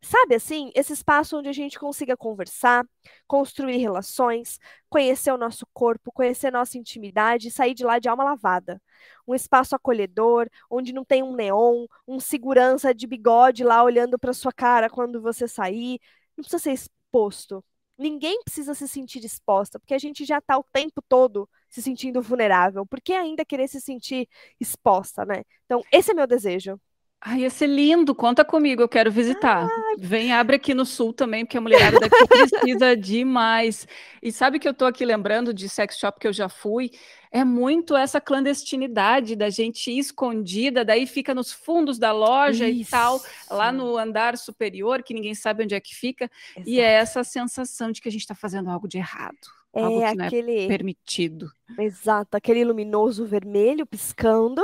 [0.03, 2.85] Sabe assim, esse espaço onde a gente consiga conversar,
[3.27, 8.25] construir relações, conhecer o nosso corpo, conhecer nossa intimidade e sair de lá de alma
[8.25, 8.83] lavada.
[9.27, 14.33] Um espaço acolhedor, onde não tem um neon, um segurança de bigode lá olhando para
[14.33, 16.01] sua cara quando você sair.
[16.37, 17.65] Não precisa ser exposto.
[17.99, 22.21] Ninguém precisa se sentir exposta, porque a gente já está o tempo todo se sentindo
[22.23, 22.87] vulnerável.
[22.87, 24.29] Por que ainda querer se sentir
[24.61, 25.45] exposta, né?
[25.67, 26.81] Então, esse é meu desejo.
[27.25, 29.69] Ai, ia ser lindo, conta comigo, eu quero visitar.
[29.71, 29.95] Ai.
[29.97, 33.87] Vem, abre aqui no sul também, porque a mulherada daqui precisa demais.
[34.21, 36.91] E sabe que eu tô aqui lembrando de sex shop que eu já fui?
[37.31, 42.81] É muito essa clandestinidade da gente escondida, daí fica nos fundos da loja Isso.
[42.81, 46.29] e tal, lá no andar superior, que ninguém sabe onde é que fica.
[46.57, 46.69] Exato.
[46.69, 49.39] E é essa sensação de que a gente está fazendo algo de errado.
[49.73, 50.57] É algo que aquele...
[50.57, 51.53] não é permitido.
[51.79, 54.61] Exato, aquele luminoso vermelho piscando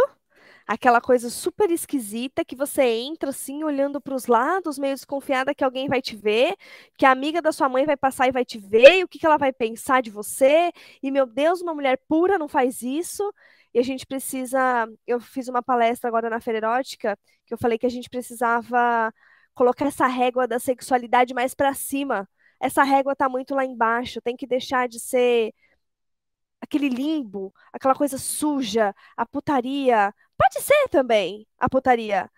[0.69, 5.65] aquela coisa super esquisita que você entra assim, olhando para os lados, meio desconfiada que
[5.65, 6.55] alguém vai te ver,
[6.99, 9.19] que a amiga da sua mãe vai passar e vai te ver, e o que,
[9.19, 10.71] que ela vai pensar de você,
[11.03, 13.33] e meu Deus, uma mulher pura não faz isso.
[13.75, 14.89] E a gente precisa.
[15.07, 19.13] Eu fiz uma palestra agora na Feira Erótica, que eu falei que a gente precisava
[19.55, 22.29] colocar essa régua da sexualidade mais para cima.
[22.61, 25.53] Essa régua está muito lá embaixo, tem que deixar de ser
[26.61, 32.31] aquele limbo, aquela coisa suja, a putaria, Pode ser também a putaria,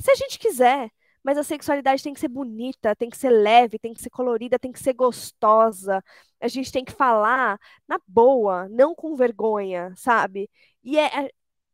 [0.00, 0.90] se a gente quiser.
[1.24, 4.58] Mas a sexualidade tem que ser bonita, tem que ser leve, tem que ser colorida,
[4.58, 6.02] tem que ser gostosa.
[6.40, 10.50] A gente tem que falar na boa, não com vergonha, sabe?
[10.82, 11.26] E é,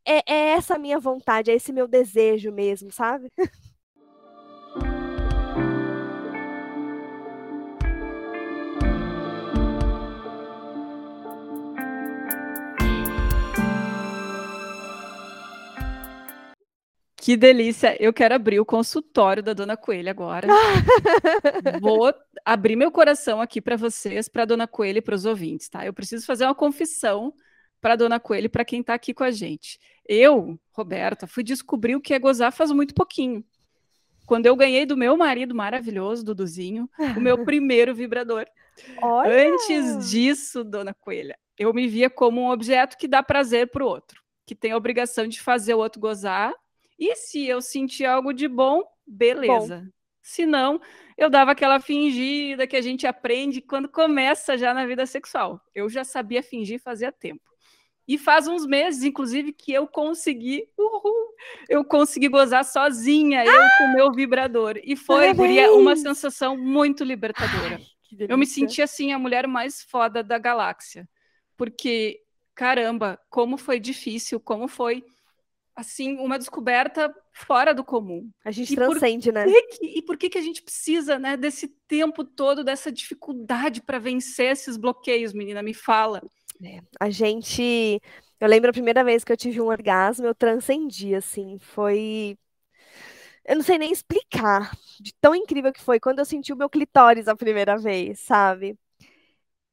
[0.04, 3.30] é, é essa a minha vontade, é esse meu desejo mesmo, sabe?
[17.28, 17.94] Que delícia!
[18.02, 20.48] Eu quero abrir o consultório da Dona Coelho agora.
[21.78, 22.10] Vou
[22.42, 25.84] abrir meu coração aqui para vocês, para a Dona Coelho e para os ouvintes, tá?
[25.84, 27.34] Eu preciso fazer uma confissão
[27.82, 29.78] para a Dona Coelho, para quem está aqui com a gente.
[30.08, 33.44] Eu, Roberta, fui descobrir o que é gozar faz muito pouquinho.
[34.24, 38.46] Quando eu ganhei do meu marido maravilhoso, Duduzinho, o meu primeiro vibrador.
[39.02, 39.50] Olha!
[39.50, 43.86] Antes disso, Dona Coelha, eu me via como um objeto que dá prazer para o
[43.86, 46.54] outro, que tem a obrigação de fazer o outro gozar
[46.98, 49.82] e se eu sentir algo de bom, beleza.
[49.84, 49.90] Bom.
[50.20, 50.80] Se não,
[51.16, 55.60] eu dava aquela fingida que a gente aprende quando começa já na vida sexual.
[55.74, 57.48] Eu já sabia fingir fazia tempo.
[58.06, 61.34] E faz uns meses, inclusive, que eu consegui, uhul,
[61.68, 63.44] eu consegui gozar sozinha, ah!
[63.44, 64.80] eu com meu vibrador.
[64.82, 67.76] E foi, guria, uma sensação muito libertadora.
[67.76, 71.06] Ai, eu me senti assim, a mulher mais foda da galáxia.
[71.54, 72.22] Porque,
[72.54, 75.04] caramba, como foi difícil, como foi
[75.78, 78.28] assim, uma descoberta fora do comum.
[78.44, 79.46] A gente e transcende, né?
[79.46, 84.00] Que, e por que, que a gente precisa, né, desse tempo todo, dessa dificuldade para
[84.00, 85.62] vencer esses bloqueios, menina?
[85.62, 86.20] Me fala.
[86.64, 88.00] É, a gente.
[88.40, 92.36] Eu lembro a primeira vez que eu tive um orgasmo, eu transcendi, assim, foi.
[93.44, 96.68] Eu não sei nem explicar de tão incrível que foi quando eu senti o meu
[96.68, 98.76] clitóris a primeira vez, sabe?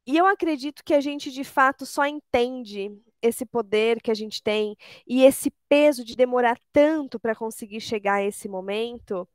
[0.05, 2.95] E eu acredito que a gente de fato só entende
[3.27, 4.75] esse poder que a gente tem
[5.07, 9.27] e esse peso de demorar tanto para conseguir chegar a esse momento,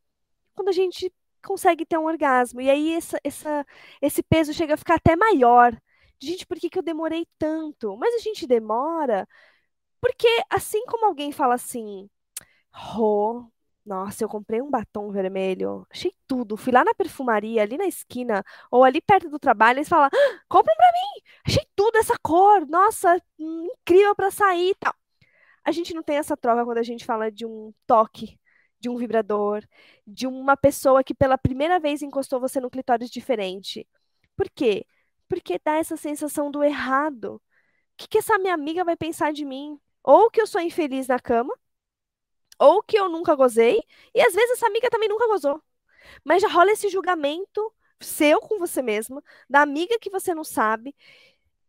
[0.55, 1.13] quando a gente
[1.45, 2.61] consegue ter um orgasmo.
[2.61, 3.67] E aí essa, essa,
[4.03, 5.77] esse peso chega a ficar até maior.
[6.21, 7.97] Gente, por que, que eu demorei tanto?
[7.97, 9.27] Mas a gente demora
[10.01, 12.09] porque, assim como alguém fala assim,
[12.73, 13.51] Rô,
[13.85, 16.57] Nossa, eu comprei um batom vermelho, achei tudo.
[16.57, 20.41] Fui lá na perfumaria, ali na esquina, ou ali perto do trabalho, eles falam: ah,
[20.49, 21.23] compra pra mim!
[21.47, 24.95] Achei tudo essa cor, nossa, incrível pra sair e tal.
[25.65, 28.39] A gente não tem essa troca quando a gente fala de um toque,
[28.81, 29.63] de um vibrador,
[30.07, 33.87] de uma pessoa que pela primeira vez encostou você no clitóris diferente.
[34.37, 34.87] Por quê?
[35.29, 37.37] Porque dá essa sensação do errado.
[37.37, 37.43] O
[37.97, 39.79] que, que essa minha amiga vai pensar de mim?
[40.03, 41.55] Ou que eu sou infeliz na cama,
[42.61, 43.83] ou que eu nunca gozei,
[44.15, 45.63] e às vezes essa amiga também nunca gozou.
[46.25, 50.95] Mas já rola esse julgamento seu com você mesma, da amiga que você não sabe.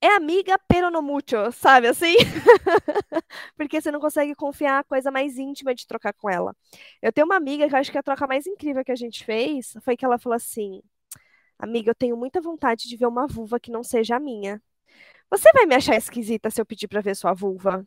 [0.01, 2.15] É amiga pero no mucho, sabe assim?
[3.56, 6.56] Porque você não consegue confiar a coisa mais íntima de trocar com ela.
[7.01, 9.23] Eu tenho uma amiga que eu acho que a troca mais incrível que a gente
[9.25, 10.82] fez foi que ela falou assim:
[11.60, 14.62] Amiga, eu tenho muita vontade de ver uma vulva que não seja a minha.
[15.30, 17.86] Você vai me achar esquisita se eu pedir para ver sua vulva?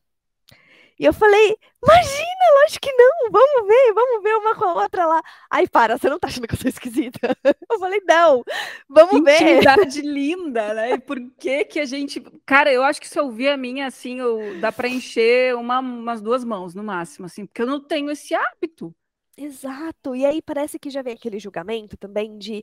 [0.98, 2.23] E eu falei, imagina,
[2.62, 5.22] lógico que não, vamos ver, vamos ver uma com a outra lá.
[5.50, 7.36] Aí, para, você não tá achando que eu sou esquisita?
[7.70, 8.42] Eu falei, não,
[8.88, 9.42] vamos ver.
[9.42, 10.92] Intimidade linda, né?
[10.92, 12.20] E por que que a gente...
[12.46, 14.60] Cara, eu acho que se eu ouvir a minha, assim, eu...
[14.60, 18.34] dá pra encher uma, umas duas mãos, no máximo, assim, porque eu não tenho esse
[18.34, 18.94] hábito.
[19.36, 22.62] Exato, e aí parece que já vem aquele julgamento também de,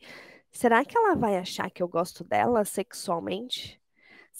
[0.51, 3.80] será que ela vai achar que eu gosto dela sexualmente?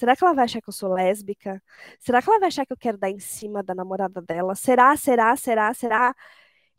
[0.01, 1.61] Será que ela vai achar que eu sou lésbica?
[1.99, 4.55] Será que ela vai achar que eu quero dar em cima da namorada dela?
[4.55, 6.15] Será, será, será, será?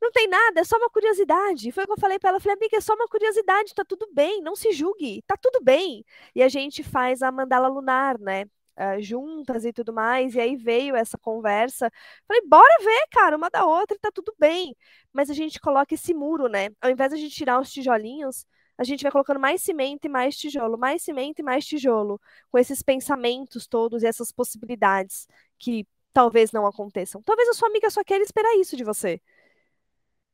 [0.00, 1.70] Não tem nada, é só uma curiosidade.
[1.70, 2.38] Foi o que eu falei para ela.
[2.38, 5.62] Eu falei, amiga, é só uma curiosidade, tá tudo bem, não se julgue, tá tudo
[5.62, 6.04] bem.
[6.34, 8.44] E a gente faz a mandala lunar, né?
[8.76, 11.88] Uh, juntas e tudo mais, e aí veio essa conversa.
[12.26, 14.74] Falei, bora ver, cara, uma da outra e tá tudo bem.
[15.12, 16.70] Mas a gente coloca esse muro, né?
[16.80, 18.44] Ao invés de a gente tirar os tijolinhos,
[18.82, 22.58] a gente vai colocando mais cimento e mais tijolo, mais cimento e mais tijolo, com
[22.58, 27.22] esses pensamentos todos e essas possibilidades que talvez não aconteçam.
[27.22, 29.20] Talvez a sua amiga só queira esperar isso de você.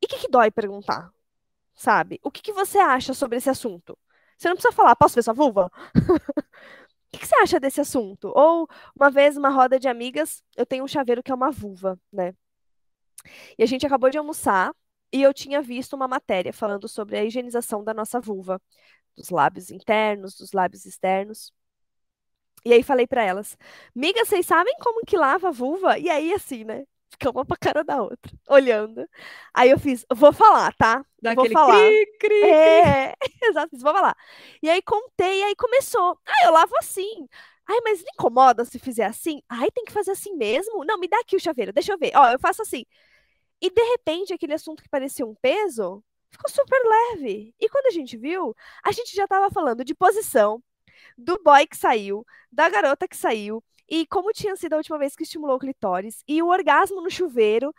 [0.02, 1.12] E o que, que dói perguntar?
[1.74, 2.18] Sabe?
[2.22, 3.98] O que, que você acha sobre esse assunto?
[4.36, 5.70] Você não precisa falar, posso ver sua vulva?
[7.08, 8.30] O que, que, você acha desse assunto?
[8.36, 11.98] Ou, uma vez, uma roda de amigas, eu tenho um chaveiro que é uma vulva,
[12.12, 12.34] né?
[13.58, 14.74] E a gente acabou de almoçar,
[15.12, 18.60] e eu tinha visto uma matéria falando sobre a higienização da nossa vulva,
[19.16, 21.52] dos lábios internos, dos lábios externos.
[22.64, 23.56] E aí falei para elas,
[23.94, 25.98] miga, vocês sabem como que lava a vulva?
[25.98, 26.84] E aí, assim, né?
[27.10, 29.08] Fica uma pra cara da outra, olhando.
[29.54, 31.04] Aí eu fiz, vou falar, tá?
[31.22, 31.78] Dá vou falar.
[31.78, 34.14] Cri, cri, é, exato, vou falar.
[34.62, 36.18] E aí contei, e aí começou.
[36.26, 37.26] Ah, eu lavo assim.
[37.66, 39.42] Ai, mas não incomoda se fizer assim?
[39.48, 40.84] Ai, tem que fazer assim mesmo?
[40.84, 42.12] Não, me dá aqui o chaveiro, deixa eu ver.
[42.14, 42.84] Ó, eu faço assim.
[43.60, 47.54] E de repente, aquele assunto que parecia um peso ficou super leve.
[47.58, 50.62] E quando a gente viu, a gente já estava falando de posição,
[51.16, 55.16] do boy que saiu, da garota que saiu, e como tinha sido a última vez
[55.16, 57.74] que estimulou o clitóris, e o orgasmo no chuveiro,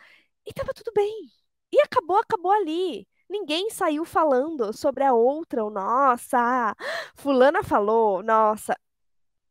[0.46, 1.30] e tava tudo bem.
[1.72, 3.08] E acabou, acabou ali.
[3.30, 6.76] Ninguém saiu falando sobre a outra, ou nossa,
[7.16, 8.76] fulana falou, nossa.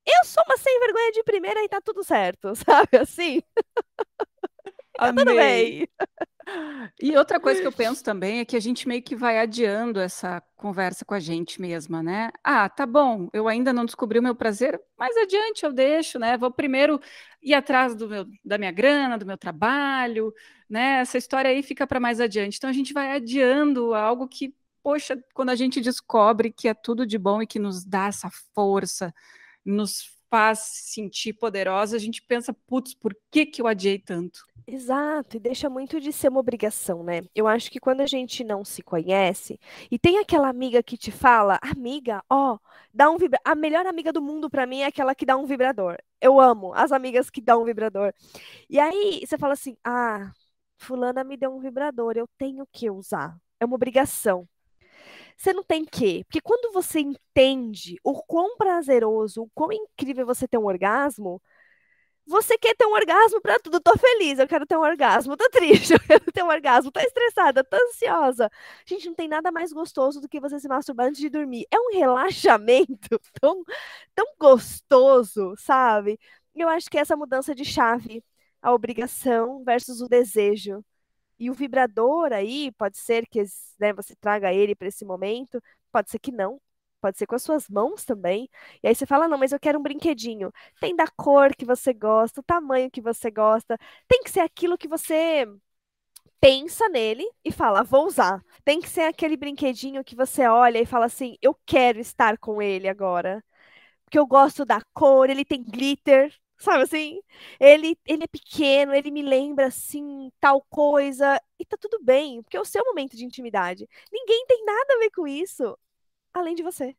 [0.07, 3.43] Eu sou uma sem vergonha de primeira e tá tudo certo, sabe assim?
[4.99, 5.89] Tá tudo bem.
[7.01, 10.01] E outra coisa que eu penso também é que a gente meio que vai adiando
[10.01, 12.31] essa conversa com a gente mesma, né?
[12.43, 16.37] Ah, tá bom, eu ainda não descobri o meu prazer, mais adiante eu deixo, né?
[16.39, 17.01] Vou primeiro
[17.43, 20.33] ir atrás do meu, da minha grana, do meu trabalho,
[20.69, 21.01] né?
[21.01, 22.57] Essa história aí fica para mais adiante.
[22.57, 27.07] Então a gente vai adiando algo que, poxa, quando a gente descobre que é tudo
[27.07, 29.15] de bom e que nos dá essa força,
[29.65, 34.41] nos faz sentir poderosa, a gente pensa, putz, por que, que eu adiei tanto?
[34.71, 37.23] Exato, e deixa muito de ser uma obrigação, né?
[37.35, 39.59] Eu acho que quando a gente não se conhece,
[39.91, 42.59] e tem aquela amiga que te fala, amiga, ó,
[42.93, 43.41] dá um vibrador.
[43.51, 45.97] A melhor amiga do mundo para mim é aquela que dá um vibrador.
[46.21, 48.13] Eu amo as amigas que dão um vibrador.
[48.69, 50.33] E aí você fala assim, ah,
[50.77, 53.39] fulana me deu um vibrador, eu tenho que usar.
[53.59, 54.47] É uma obrigação.
[55.37, 56.25] Você não tem que.
[56.25, 61.41] Porque quando você entende o quão prazeroso, o quão incrível você ter um orgasmo,
[62.27, 63.81] você quer ter um orgasmo para tudo.
[63.81, 65.37] Tô feliz, eu quero ter um orgasmo.
[65.37, 66.93] Tô triste, eu quero ter um orgasmo.
[66.93, 68.51] Tô estressada, tô ansiosa.
[68.87, 71.67] Gente, não tem nada mais gostoso do que você se masturbar antes de dormir.
[71.71, 73.65] É um relaxamento tão,
[74.15, 76.19] tão gostoso, sabe?
[76.55, 78.23] Eu acho que essa mudança de chave,
[78.61, 80.85] a obrigação versus o desejo,
[81.39, 83.43] e o vibrador aí, pode ser que
[83.79, 86.61] né, você traga ele para esse momento, pode ser que não.
[87.01, 88.49] Pode ser com as suas mãos também.
[88.83, 90.53] E aí você fala: não, mas eu quero um brinquedinho.
[90.81, 93.79] Tem da cor que você gosta, o tamanho que você gosta.
[94.09, 95.47] Tem que ser aquilo que você
[96.41, 98.43] pensa nele e fala: vou usar.
[98.65, 102.61] Tem que ser aquele brinquedinho que você olha e fala assim: eu quero estar com
[102.63, 103.45] ele agora.
[104.05, 106.35] Porque eu gosto da cor, ele tem glitter.
[106.59, 107.21] Sabe assim?
[107.61, 112.57] Ele, ele é pequeno, ele me lembra assim, tal coisa, e tá tudo bem, porque
[112.57, 113.89] é o seu momento de intimidade.
[114.13, 115.79] Ninguém tem nada a ver com isso,
[116.35, 116.97] além de você,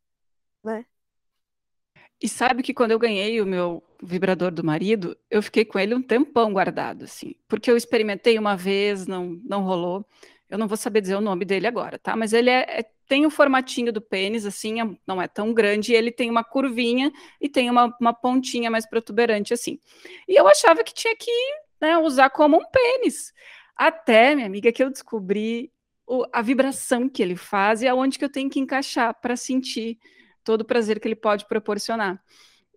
[0.64, 0.86] né?
[2.22, 5.96] E sabe que quando eu ganhei o meu vibrador do marido, eu fiquei com ele
[5.96, 10.06] um tempão guardado, assim, porque eu experimentei uma vez, não, não rolou.
[10.50, 12.16] Eu não vou saber dizer o nome dele agora, tá?
[12.16, 15.94] Mas ele é, é tem o formatinho do pênis, assim, é, não é tão grande,
[15.94, 19.80] ele tem uma curvinha e tem uma, uma pontinha mais protuberante, assim.
[20.28, 21.32] E eu achava que tinha que
[21.82, 23.34] né, usar como um pênis.
[23.76, 25.72] Até, minha amiga, que eu descobri
[26.06, 29.98] o, a vibração que ele faz e aonde que eu tenho que encaixar para sentir
[30.44, 32.22] todo o prazer que ele pode proporcionar.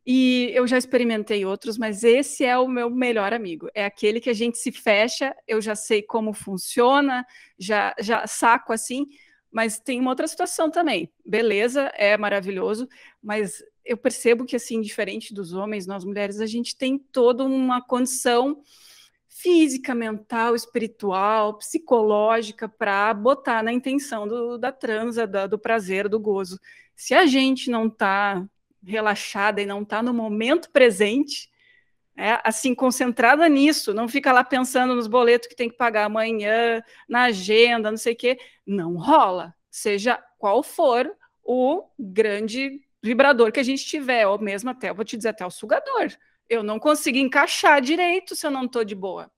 [0.06, 3.68] E eu já experimentei outros, mas esse é o meu melhor amigo.
[3.74, 7.24] É aquele que a gente se fecha, eu já sei como funciona,
[7.58, 9.06] já, já saco assim,
[9.52, 11.12] mas tem uma outra situação também.
[11.24, 12.88] Beleza, é maravilhoso,
[13.22, 17.82] mas eu percebo que, assim, diferente dos homens, nós mulheres, a gente tem toda uma
[17.82, 18.62] condição
[19.28, 26.18] física, mental, espiritual, psicológica para botar na intenção do, da transa, da, do prazer, do
[26.18, 26.58] gozo.
[26.94, 28.46] Se a gente não está
[28.84, 31.50] relaxada e não está no momento presente,
[32.16, 36.82] é, assim, concentrada nisso, não fica lá pensando nos boletos que tem que pagar amanhã,
[37.08, 39.54] na agenda, não sei o quê, não rola.
[39.70, 41.10] Seja qual for
[41.42, 45.50] o grande vibrador que a gente tiver, ou mesmo até, vou te dizer, até o
[45.50, 46.12] sugador.
[46.48, 49.30] Eu não consigo encaixar direito se eu não estou de boa.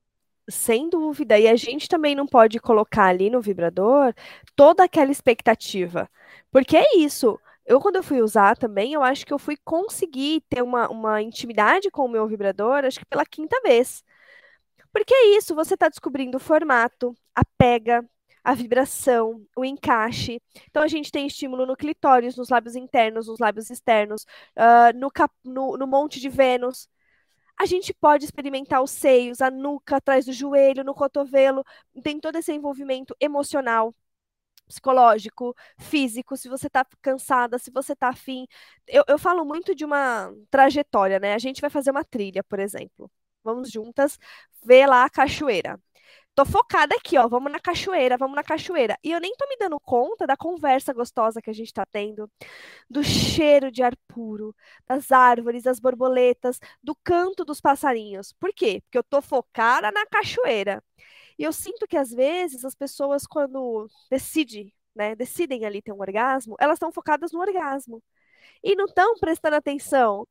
[0.47, 1.39] Sem dúvida.
[1.39, 4.13] E a gente também não pode colocar ali no vibrador
[4.55, 6.09] toda aquela expectativa.
[6.51, 7.39] Porque é isso.
[7.65, 11.21] Eu, quando eu fui usar também, eu acho que eu fui conseguir ter uma, uma
[11.21, 14.03] intimidade com o meu vibrador, acho que pela quinta vez.
[14.93, 18.07] Porque é isso, você está descobrindo o formato, a pega,
[18.43, 20.39] a vibração, o encaixe.
[20.69, 24.23] Então, a gente tem estímulo no clitóris, nos lábios internos, nos lábios externos,
[24.55, 26.87] uh, no, cap no, no monte de Vênus.
[27.57, 31.63] A gente pode experimentar os seios, a nuca, atrás do joelho, no cotovelo.
[32.03, 33.95] Tem todo esse envolvimento emocional
[34.67, 38.45] psicológico, físico, se você tá cansada, se você tá afim.
[38.87, 41.33] Eu, eu falo muito de uma trajetória, né?
[41.33, 43.09] A gente vai fazer uma trilha, por exemplo.
[43.43, 44.17] Vamos juntas
[44.63, 45.79] ver lá a cachoeira.
[46.35, 47.27] Tô focada aqui, ó.
[47.27, 48.97] Vamos na cachoeira, vamos na cachoeira.
[49.03, 52.29] E eu nem tô me dando conta da conversa gostosa que a gente tá tendo,
[52.89, 54.55] do cheiro de ar puro,
[54.87, 58.33] das árvores, das borboletas, do canto dos passarinhos.
[58.33, 58.81] Por quê?
[58.85, 60.83] Porque eu tô focada na cachoeira.
[61.37, 65.99] E eu sinto que às vezes as pessoas, quando decidem, né, decidem ali ter um
[65.99, 68.01] orgasmo, elas estão focadas no orgasmo.
[68.63, 70.27] E não estão prestando atenção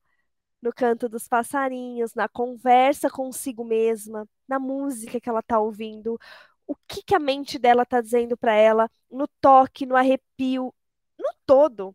[0.62, 6.18] no canto dos passarinhos, na conversa consigo mesma, na música que ela está ouvindo,
[6.66, 10.74] o que, que a mente dela está dizendo para ela, no toque, no arrepio,
[11.18, 11.94] no todo.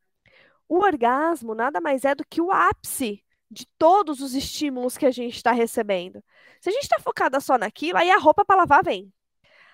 [0.67, 5.11] O orgasmo nada mais é do que o ápice de todos os estímulos que a
[5.11, 6.23] gente está recebendo.
[6.61, 9.11] Se a gente está focada só naquilo, aí a roupa para lavar vem.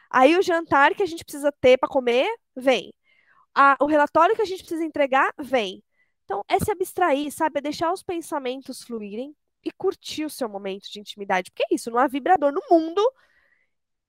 [0.10, 2.94] Aí o jantar que a gente precisa ter para comer, vem.
[3.54, 5.84] A, o relatório que a gente precisa entregar, vem.
[6.24, 7.60] Então, é se abstrair, sabe?
[7.60, 11.52] É deixar os pensamentos fluírem e curtir o seu momento de intimidade.
[11.52, 13.02] Porque é isso, não há vibrador no mundo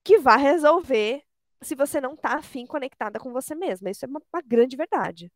[0.03, 1.23] que vá resolver
[1.61, 3.89] se você não está afim conectada com você mesma.
[3.89, 5.31] Isso é uma, uma grande verdade.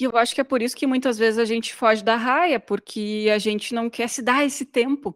[0.00, 2.58] E eu acho que é por isso que muitas vezes a gente foge da raia,
[2.58, 5.14] porque a gente não quer se dar esse tempo.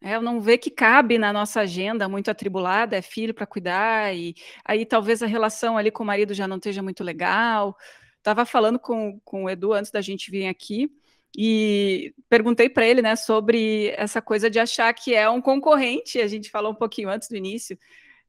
[0.00, 4.34] É, não vê que cabe na nossa agenda muito atribulada, é filho para cuidar, e
[4.64, 7.76] aí talvez a relação ali com o marido já não esteja muito legal.
[8.18, 10.90] Estava falando com, com o Edu antes da gente vir aqui,
[11.36, 16.26] e perguntei para ele né, sobre essa coisa de achar que é um concorrente, a
[16.26, 17.78] gente falou um pouquinho antes do início,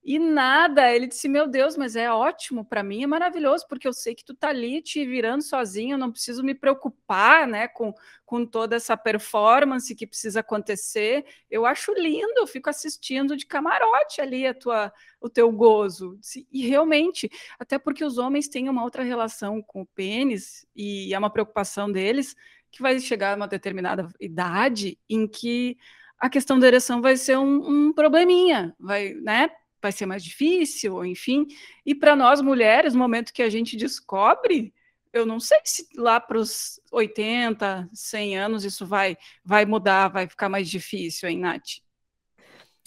[0.05, 3.93] e nada, ele disse: Meu Deus, mas é ótimo para mim, é maravilhoso, porque eu
[3.93, 7.93] sei que tu tá ali te virando sozinho, eu não preciso me preocupar né, com,
[8.25, 11.25] com toda essa performance que precisa acontecer.
[11.49, 14.91] Eu acho lindo, eu fico assistindo de camarote ali a tua,
[15.21, 16.19] o teu gozo.
[16.51, 21.17] E realmente, até porque os homens têm uma outra relação com o pênis, e é
[21.17, 22.35] uma preocupação deles,
[22.69, 25.77] que vai chegar a uma determinada idade em que
[26.19, 29.49] a questão da ereção vai ser um, um probleminha, vai, né?
[29.83, 31.45] Vai ser mais difícil, enfim.
[31.85, 34.73] E para nós mulheres, no momento que a gente descobre,
[35.11, 39.15] eu não sei se lá para os 80, 100 anos isso vai,
[39.45, 41.83] vai mudar, vai ficar mais difícil, hein, Nath?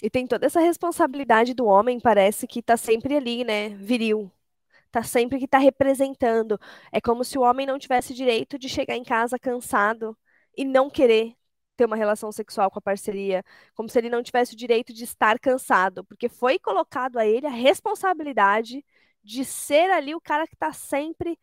[0.01, 3.69] E tem toda essa responsabilidade do homem, parece que está sempre ali, né?
[3.69, 4.31] Viril.
[4.91, 6.59] Tá sempre que está representando.
[6.91, 10.17] É como se o homem não tivesse direito de chegar em casa cansado
[10.55, 11.36] e não querer
[11.77, 13.43] ter uma relação sexual com a parceria,
[13.75, 17.47] como se ele não tivesse o direito de estar cansado, porque foi colocado a ele
[17.47, 18.83] a responsabilidade
[19.23, 21.39] de ser ali o cara que está sempre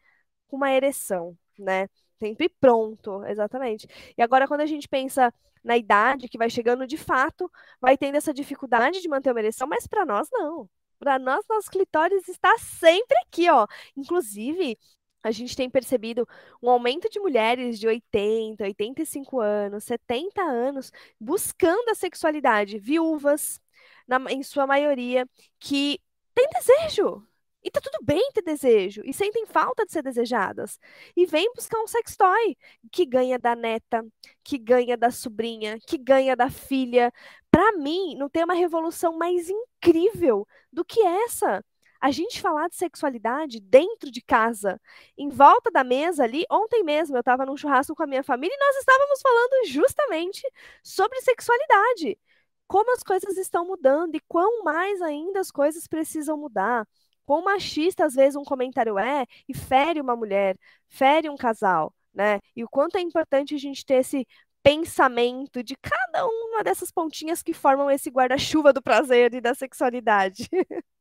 [0.48, 1.88] com uma ereção, né?
[2.18, 3.86] Sempre pronto, exatamente.
[4.16, 5.32] E agora, quando a gente pensa
[5.62, 9.66] na idade que vai chegando de fato, vai tendo essa dificuldade de manter uma ereção,
[9.66, 10.68] mas para nós não.
[10.98, 13.66] Para nós, nosso clitóris está sempre aqui, ó.
[13.96, 14.78] Inclusive,
[15.24, 16.28] a gente tem percebido
[16.62, 23.58] um aumento de mulheres de 80, 85 anos, 70 anos, buscando a sexualidade, viúvas,
[24.06, 25.26] na, em sua maioria,
[25.58, 25.98] que
[26.34, 27.26] têm desejo.
[27.62, 30.78] E tá tudo bem ter desejo, e sentem falta de ser desejadas.
[31.16, 32.54] E vem buscar um sextoy
[32.92, 34.04] que ganha da neta,
[34.42, 37.10] que ganha da sobrinha, que ganha da filha.
[37.50, 41.64] Para mim, não tem uma revolução mais incrível do que essa
[42.00, 44.80] a gente falar de sexualidade dentro de casa,
[45.16, 46.44] em volta da mesa ali.
[46.50, 50.42] Ontem mesmo eu estava num churrasco com a minha família e nós estávamos falando justamente
[50.82, 52.18] sobre sexualidade.
[52.66, 56.86] Como as coisas estão mudando e quão mais ainda as coisas precisam mudar.
[57.26, 62.38] Quão machista às vezes um comentário é e fere uma mulher, fere um casal, né?
[62.54, 64.26] E o quanto é importante a gente ter esse
[64.62, 70.48] pensamento de cada uma dessas pontinhas que formam esse guarda-chuva do prazer e da sexualidade.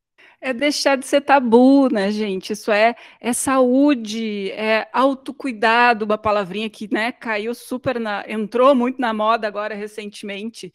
[0.45, 2.51] É deixar de ser tabu, né, gente?
[2.51, 8.25] Isso é, é saúde, é autocuidado, uma palavrinha que né, caiu super na.
[8.27, 10.73] entrou muito na moda agora recentemente.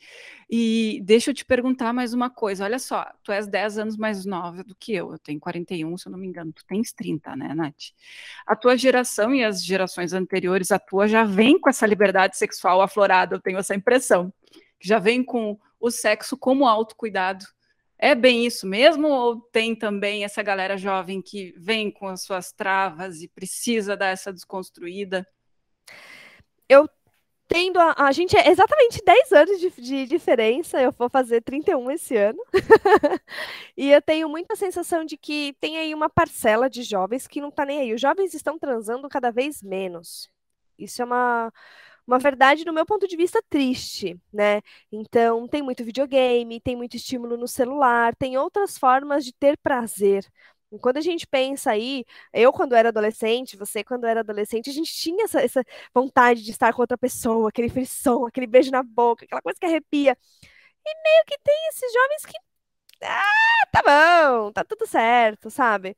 [0.49, 2.64] E deixa eu te perguntar mais uma coisa.
[2.64, 5.12] Olha só, tu és 10 anos mais nova do que eu.
[5.12, 6.51] Eu tenho 41, se eu não me engano.
[6.51, 7.92] Tu tens 30, né, Nath?
[8.46, 12.80] A tua geração e as gerações anteriores, a tua já vem com essa liberdade sexual
[12.80, 14.32] aflorada, eu tenho essa impressão.
[14.80, 17.44] Já vem com o sexo como autocuidado
[17.99, 19.09] é bem isso mesmo?
[19.09, 24.09] Ou tem também essa galera jovem que vem com as suas travas e precisa dar
[24.09, 25.26] essa desconstruída?
[26.68, 26.88] Eu
[27.49, 27.94] tendo a.
[27.96, 32.38] A gente é exatamente 10 anos de, de diferença, eu vou fazer 31 esse ano.
[33.76, 37.51] e eu tenho muita sensação de que tem aí uma parcela de jovens que não
[37.51, 37.94] tá nem aí.
[37.94, 40.28] Os jovens estão transando cada vez menos.
[40.78, 41.53] Isso é uma
[42.09, 44.63] uma verdade, do meu ponto de vista, triste, né?
[44.93, 50.27] Então, tem muito videogame, tem muito estímulo no celular, tem outras formas de ter prazer.
[50.73, 54.73] E quando a gente pensa aí, eu quando era adolescente, você quando era adolescente, a
[54.73, 58.83] gente tinha essa, essa vontade de estar com outra pessoa, aquele frisson, aquele beijo na
[58.83, 60.17] boca, aquela coisa que arrepia.
[60.87, 62.39] E meio que tem esses jovens que.
[63.05, 65.97] Ah, tá bom, tá tudo certo, sabe?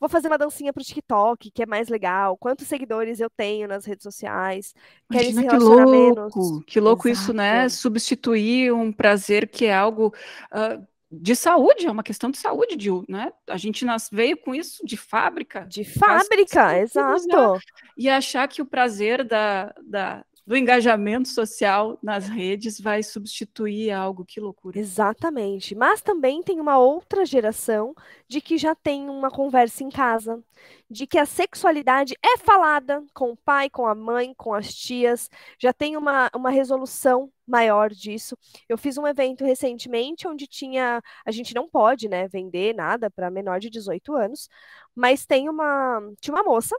[0.00, 2.36] Vou fazer uma dancinha pro TikTok, que é mais legal.
[2.38, 4.74] Quantos seguidores eu tenho nas redes sociais?
[5.12, 6.64] Querem Imagina se relacionar que louco, menos.
[6.66, 7.22] Que louco Exato.
[7.22, 7.68] isso, né?
[7.68, 10.14] Substituir um prazer que é algo
[10.52, 13.32] uh, de saúde, é uma questão de saúde, de, né?
[13.48, 15.66] A gente nas, veio com isso de fábrica.
[15.66, 17.60] De fábrica, exato.
[17.96, 24.24] E achar que o prazer da, da, do engajamento social nas redes vai substituir algo,
[24.24, 24.80] que loucura.
[24.80, 25.76] Exatamente.
[25.76, 27.94] Mas também tem uma outra geração
[28.26, 30.42] de que já tem uma conversa em casa,
[30.90, 35.30] de que a sexualidade é falada com o pai, com a mãe, com as tias,
[35.56, 38.36] já tem uma, uma resolução maior disso.
[38.68, 43.30] Eu fiz um evento recentemente onde tinha, a gente não pode, né, vender nada para
[43.30, 44.48] menor de 18 anos,
[44.96, 46.74] mas tem uma, tinha uma moça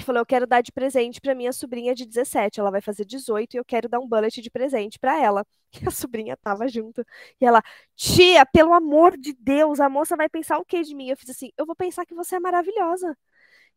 [0.00, 2.60] falou: Eu quero dar de presente para minha sobrinha de 17.
[2.60, 5.44] Ela vai fazer 18 e eu quero dar um bullet de presente para ela.
[5.82, 7.02] E a sobrinha tava junto.
[7.40, 7.62] E ela,
[7.96, 11.08] tia, pelo amor de Deus, a moça vai pensar o que de mim?
[11.08, 13.16] Eu fiz assim: Eu vou pensar que você é maravilhosa.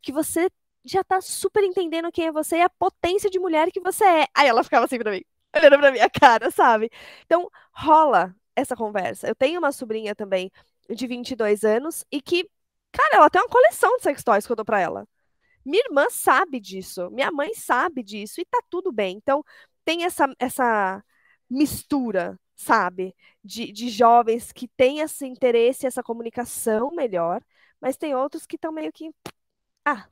[0.01, 0.49] Que você
[0.84, 4.28] já tá super entendendo quem é você e a potência de mulher que você é.
[4.36, 5.24] Aí ela ficava assim pra mim,
[5.55, 6.89] olhando pra minha cara, sabe?
[7.26, 9.28] Então, rola essa conversa.
[9.28, 10.51] Eu tenho uma sobrinha também
[10.89, 12.49] de 22 anos e que,
[12.91, 15.07] cara, ela tem uma coleção de sex toys que eu dou pra ela.
[15.66, 19.18] Minha irmã sabe disso, minha mãe sabe disso e tá tudo bem.
[19.18, 19.43] Então,
[19.84, 21.03] tem essa, essa
[21.49, 27.43] mistura, sabe, de, de jovens que têm esse interesse, essa comunicação melhor,
[27.82, 29.11] mas tem outros que estão meio que.
[29.86, 30.07] Ah,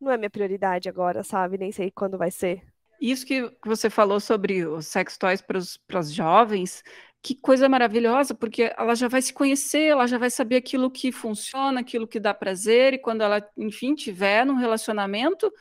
[0.00, 1.58] não é minha prioridade agora, sabe?
[1.58, 2.62] Nem sei quando vai ser.
[3.00, 6.82] Isso que você falou sobre os sex toys para os jovens,
[7.22, 11.10] que coisa maravilhosa, porque ela já vai se conhecer, ela já vai saber aquilo que
[11.10, 15.52] funciona, aquilo que dá prazer, e quando ela, enfim, tiver num relacionamento,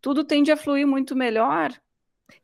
[0.00, 1.72] tudo tende a fluir muito melhor.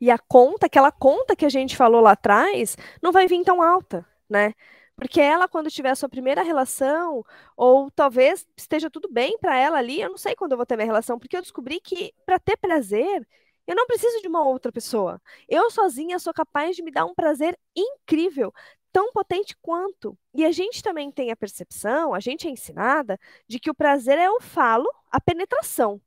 [0.01, 3.63] E a conta, aquela conta que a gente falou lá atrás, não vai vir tão
[3.63, 4.53] alta, né?
[4.97, 7.23] Porque ela, quando tiver a sua primeira relação,
[7.57, 10.77] ou talvez esteja tudo bem para ela ali, eu não sei quando eu vou ter
[10.77, 13.27] minha relação, porque eu descobri que para ter prazer,
[13.67, 15.21] eu não preciso de uma outra pessoa.
[15.49, 18.53] Eu sozinha sou capaz de me dar um prazer incrível,
[18.93, 20.19] tão potente quanto.
[20.35, 24.19] E a gente também tem a percepção, a gente é ensinada, de que o prazer
[24.19, 26.01] é o falo, a penetração.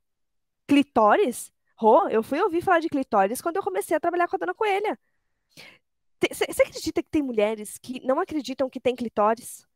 [0.66, 1.52] Clitóris?
[1.80, 4.54] Oh, eu fui ouvir falar de clitóris quando eu comecei a trabalhar com a dona
[4.54, 4.98] Coelha.
[6.32, 9.66] Você acredita que tem mulheres que não acreditam que tem clitóris?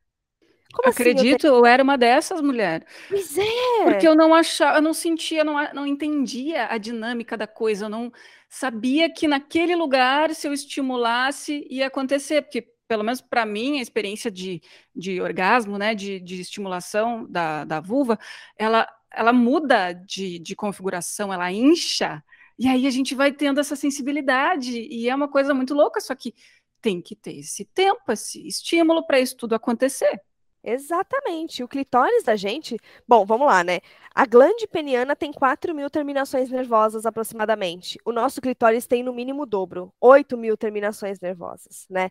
[0.75, 2.87] Como Acredito, assim, eu, eu, era uma dessas mulheres.
[3.09, 3.85] Pois é.
[3.85, 7.89] Porque eu não achava, eu não sentia, não, não entendia a dinâmica da coisa, eu
[7.89, 8.13] não
[8.49, 13.83] sabia que naquele lugar, se eu estimulasse, ia acontecer, porque pelo menos para mim, a
[13.83, 14.61] experiência de,
[14.95, 18.19] de orgasmo, né, de, de estimulação da, da vulva,
[18.59, 22.23] ela, ela muda de, de configuração, ela incha,
[22.59, 26.15] e aí a gente vai tendo essa sensibilidade, e é uma coisa muito louca, só
[26.15, 26.35] que
[26.81, 30.21] tem que ter esse tempo, esse estímulo para isso tudo acontecer.
[30.67, 31.63] Exatamente.
[31.63, 32.79] O clitóris da gente.
[33.07, 33.81] Bom, vamos lá, né?
[34.15, 37.99] A glande peniana tem 4 mil terminações nervosas aproximadamente.
[38.03, 42.11] O nosso clitóris tem no mínimo o dobro, 8 mil terminações nervosas, né?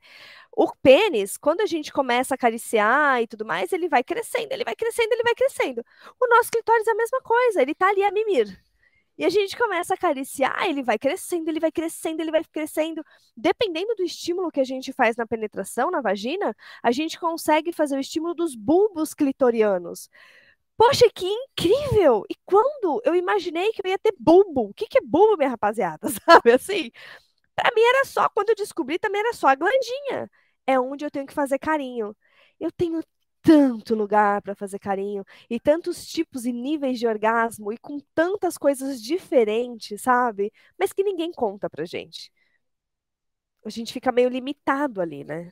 [0.52, 4.64] O pênis, quando a gente começa a acariciar e tudo mais, ele vai crescendo, ele
[4.64, 5.84] vai crescendo, ele vai crescendo.
[6.20, 8.62] O nosso clitóris é a mesma coisa, ele tá ali a mimir.
[9.18, 13.04] E a gente começa a acariciar, ele vai crescendo, ele vai crescendo, ele vai crescendo.
[13.38, 17.96] Dependendo do estímulo que a gente faz na penetração, na vagina, a gente consegue fazer
[17.96, 20.10] o estímulo dos bulbos clitorianos.
[20.78, 22.24] Poxa, que incrível!
[22.30, 24.70] E quando eu imaginei que eu ia ter bulbo?
[24.70, 26.10] O que, que é bulbo, minha rapaziada?
[26.26, 26.92] Sabe assim?
[27.56, 30.30] Pra mim era só, quando eu descobri, também era só a glandinha.
[30.68, 32.16] É onde eu tenho que fazer carinho.
[32.60, 33.02] Eu tenho
[33.44, 38.58] tanto lugar para fazer carinho e tantos tipos e níveis de orgasmo e com tantas
[38.58, 40.52] coisas diferentes, sabe?
[40.80, 42.32] Mas que ninguém conta pra gente.
[43.66, 45.52] A gente fica meio limitado ali, né?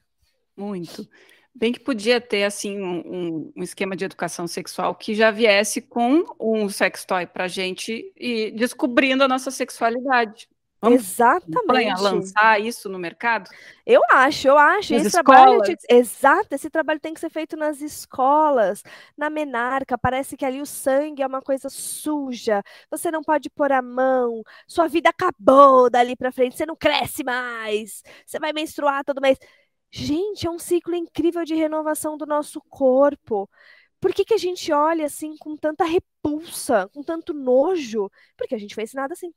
[0.56, 1.08] Muito.
[1.54, 6.24] Bem que podia ter assim um, um esquema de educação sexual que já viesse com
[6.40, 10.48] um sex toy pra gente e descobrindo a nossa sexualidade.
[10.82, 12.02] Vamos Exatamente.
[12.02, 13.48] lançar isso no mercado?
[13.86, 14.94] Eu acho, eu acho.
[14.94, 18.82] Nas esse trabalho, exato, esse trabalho tem que ser feito nas escolas,
[19.16, 19.96] na menarca.
[19.96, 22.64] Parece que ali o sangue é uma coisa suja.
[22.90, 24.42] Você não pode pôr a mão.
[24.68, 26.58] Sua vida acabou dali para frente.
[26.58, 28.02] Você não cresce mais.
[28.26, 29.38] Você vai menstruar todo mês.
[29.92, 33.48] Gente, é um ciclo incrível de renovação do nosso corpo.
[34.00, 38.10] Por que, que a gente olha assim com tanta repulsa, com tanto nojo?
[38.36, 39.32] Porque a gente foi ensinado assim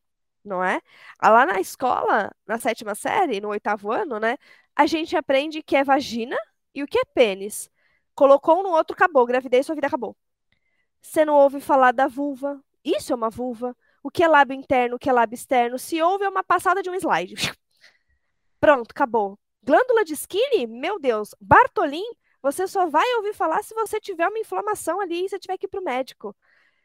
[0.44, 0.80] não é?
[1.18, 4.36] Ah, lá na escola, na sétima série, no oitavo ano, né?
[4.76, 6.36] A gente aprende que é vagina
[6.74, 7.70] e o que é pênis.
[8.14, 9.26] Colocou um no outro, acabou.
[9.26, 10.16] Gravidez, sua vida acabou.
[11.00, 12.62] Você não ouve falar da vulva.
[12.84, 13.76] Isso é uma vulva.
[14.02, 15.78] O que é lábio interno, o que é lábio externo.
[15.78, 17.34] Se ouve, é uma passada de um slide.
[18.60, 19.38] Pronto, acabou.
[19.62, 20.66] Glândula de skinny?
[20.66, 21.34] Meu Deus.
[21.40, 22.04] Bartolin,
[22.42, 25.66] você só vai ouvir falar se você tiver uma inflamação ali e você tiver que
[25.66, 26.36] ir para o médico.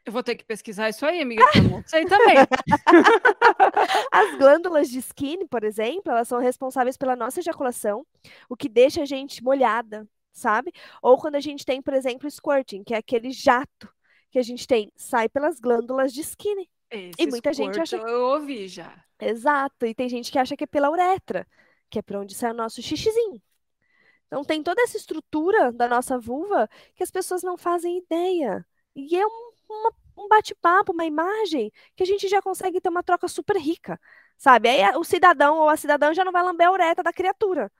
[0.04, 1.44] Eu vou ter que pesquisar isso aí, amiga.
[1.54, 2.36] Eu não sei também.
[4.10, 8.06] As glândulas de skin, por exemplo, elas são responsáveis pela nossa ejaculação,
[8.48, 10.72] o que deixa a gente molhada, sabe?
[11.02, 13.88] Ou quando a gente tem, por exemplo, squirting, que é aquele jato
[14.30, 16.66] que a gente tem, sai pelas glândulas de skin.
[16.90, 18.04] Esse e muita gente acha que...
[18.04, 19.04] eu ouvi já.
[19.20, 21.46] Exato, e tem gente que acha que é pela uretra,
[21.90, 23.40] que é para onde sai o nosso xixizinho.
[24.26, 28.64] Então tem toda essa estrutura da nossa vulva que as pessoas não fazem ideia.
[28.94, 33.02] E é um uma, um bate-papo, uma imagem, que a gente já consegue ter uma
[33.02, 34.00] troca super rica,
[34.38, 34.68] sabe?
[34.68, 37.70] Aí o cidadão ou a cidadã já não vai lamber a ureta da criatura,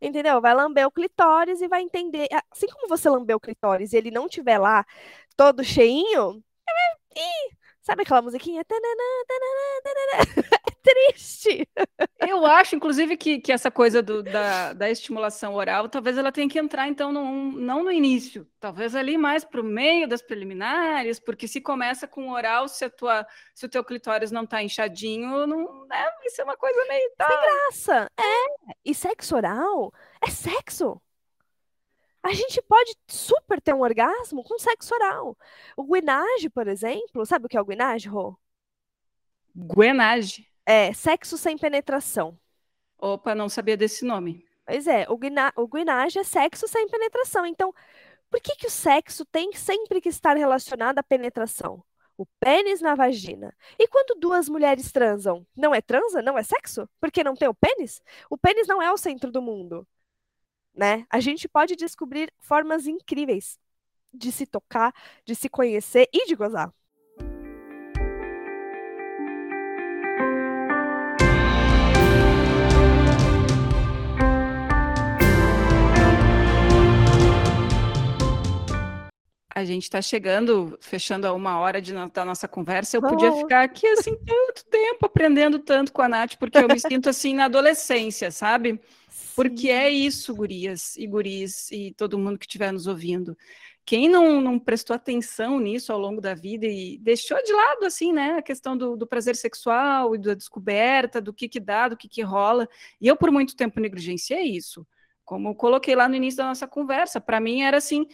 [0.00, 0.40] entendeu?
[0.40, 2.28] Vai lamber o clitóris e vai entender.
[2.50, 4.84] Assim como você lambeu o clitóris e ele não tiver lá
[5.36, 6.42] todo cheinho,
[7.86, 8.64] sabe aquela musiquinha?
[10.82, 11.68] triste.
[12.26, 16.48] Eu acho, inclusive, que, que essa coisa do, da, da estimulação oral, talvez ela tenha
[16.48, 21.20] que entrar, então, num, não no início, talvez ali mais para o meio das preliminares,
[21.20, 23.24] porque se começa com oral, se, a tua,
[23.54, 27.12] se o teu clitóris não está inchadinho, não, né, vai ser uma coisa meio...
[27.16, 27.28] Tá...
[27.28, 28.74] Sem graça, é.
[28.84, 31.00] E sexo oral é sexo.
[32.26, 35.38] A gente pode super ter um orgasmo com sexo oral.
[35.76, 38.36] O guinage, por exemplo, sabe o que é o guinage, Rô?
[39.54, 40.44] Guenage?
[40.66, 42.36] É, sexo sem penetração.
[42.98, 44.44] Opa, não sabia desse nome.
[44.66, 47.46] Pois é, o, guina, o guinage é sexo sem penetração.
[47.46, 47.72] Então,
[48.28, 51.84] por que, que o sexo tem sempre que estar relacionado à penetração?
[52.18, 53.54] O pênis na vagina.
[53.78, 56.20] E quando duas mulheres transam, não é transa?
[56.20, 56.88] Não é sexo?
[57.00, 58.02] Porque não tem o pênis?
[58.28, 59.86] O pênis não é o centro do mundo.
[60.76, 61.06] Né?
[61.08, 63.58] A gente pode descobrir formas incríveis
[64.12, 64.92] de se tocar,
[65.24, 66.72] de se conhecer e de gozar.
[79.56, 82.98] a gente está chegando, fechando a uma hora de, da nossa conversa.
[82.98, 86.78] Eu podia ficar aqui assim tanto tempo aprendendo tanto com a Nath, porque eu me
[86.78, 88.78] sinto assim na adolescência, sabe?
[89.36, 93.36] Porque é isso, gurias e guris e todo mundo que estiver nos ouvindo.
[93.84, 98.12] Quem não, não prestou atenção nisso ao longo da vida e deixou de lado, assim,
[98.12, 101.96] né, a questão do, do prazer sexual e da descoberta, do que que dá, do
[101.96, 102.66] que que rola.
[103.00, 104.84] E eu, por muito tempo, negligenciei isso.
[105.24, 108.06] Como eu coloquei lá no início da nossa conversa, para mim era assim,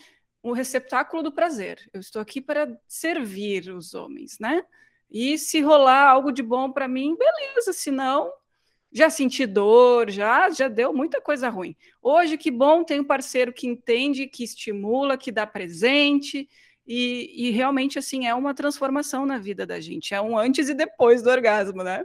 [0.43, 1.79] um receptáculo do prazer.
[1.93, 4.63] Eu estou aqui para servir os homens, né?
[5.11, 7.73] E se rolar algo de bom para mim, beleza.
[7.73, 8.33] Se não,
[8.93, 11.75] já senti dor, já já deu muita coisa ruim.
[12.03, 16.49] Hoje, que bom, tem um parceiro que entende, que estimula, que dá presente.
[16.87, 20.15] E, e realmente, assim, é uma transformação na vida da gente.
[20.15, 22.05] É um antes e depois do orgasmo, né?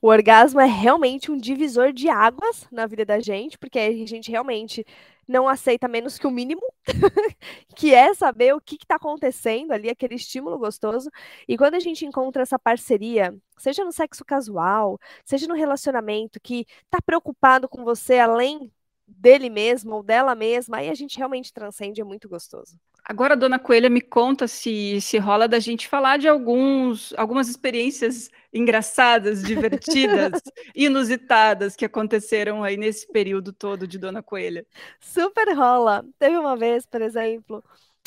[0.00, 4.30] O orgasmo é realmente um divisor de águas na vida da gente, porque a gente
[4.30, 4.84] realmente
[5.26, 6.62] não aceita menos que o mínimo,
[7.76, 11.08] que é saber o que está acontecendo ali, aquele estímulo gostoso.
[11.46, 16.66] E quando a gente encontra essa parceria, seja no sexo casual, seja no relacionamento, que
[16.84, 18.70] está preocupado com você além
[19.16, 22.78] dele mesmo ou dela mesma, aí a gente realmente transcende, é muito gostoso.
[23.04, 28.30] Agora, dona Coelha, me conta se, se rola da gente falar de alguns, algumas experiências
[28.52, 30.40] engraçadas, divertidas,
[30.74, 34.64] inusitadas que aconteceram aí nesse período todo de Dona Coelha.
[35.00, 36.04] Super rola.
[36.18, 37.64] Teve uma vez, por exemplo,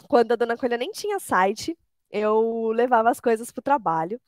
[0.07, 1.77] quando a Dona Coelha nem tinha site,
[2.09, 4.21] eu levava as coisas para o trabalho.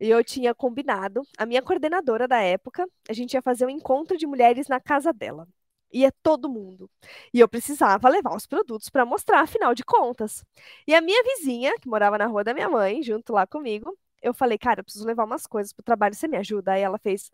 [0.00, 4.16] E eu tinha combinado, a minha coordenadora da época, a gente ia fazer um encontro
[4.16, 5.46] de mulheres na casa dela
[5.92, 6.90] ia todo mundo.
[7.32, 10.44] E eu precisava levar os produtos para mostrar, afinal de contas.
[10.86, 14.34] E a minha vizinha, que morava na rua da minha mãe, junto lá comigo, eu
[14.34, 16.72] falei, cara, eu preciso levar umas coisas pro trabalho, você me ajuda?
[16.72, 17.30] Aí ela fez,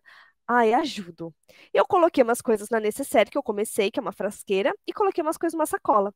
[0.46, 1.34] ai, ajudo.
[1.72, 5.22] Eu coloquei umas coisas na necessaire que eu comecei, que é uma frasqueira, e coloquei
[5.22, 6.14] umas coisas numa sacola.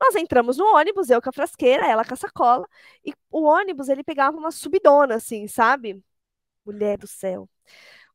[0.00, 2.66] Nós entramos no ônibus, eu com a frasqueira, ela com a sacola,
[3.04, 6.02] e o ônibus, ele pegava uma subidona, assim, sabe?
[6.64, 7.48] Mulher do céu.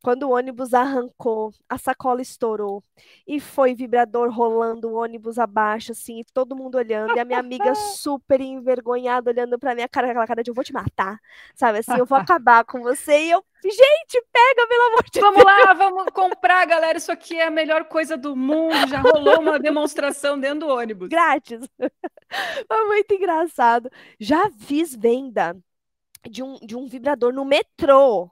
[0.04, 2.84] Quando o ônibus arrancou, a sacola estourou
[3.28, 7.74] e foi vibrador rolando o ônibus abaixo, assim, todo mundo olhando, e a minha amiga
[7.95, 11.20] super envergonhada olhando pra minha cara, aquela cara de eu vou te matar,
[11.54, 11.80] sabe?
[11.80, 15.56] Assim, eu vou acabar com você e eu, gente, pega, pelo amor de vamos Deus.
[15.56, 19.39] Vamos lá, vamos comprar, galera, isso aqui é a melhor coisa do mundo, já rolou
[19.39, 21.10] uma demonstração dentro do ônibus.
[21.10, 21.62] Grátis.
[22.68, 23.89] Foi muito engraçado.
[24.20, 25.56] Já fiz venda
[26.28, 28.32] de um, de um vibrador no metrô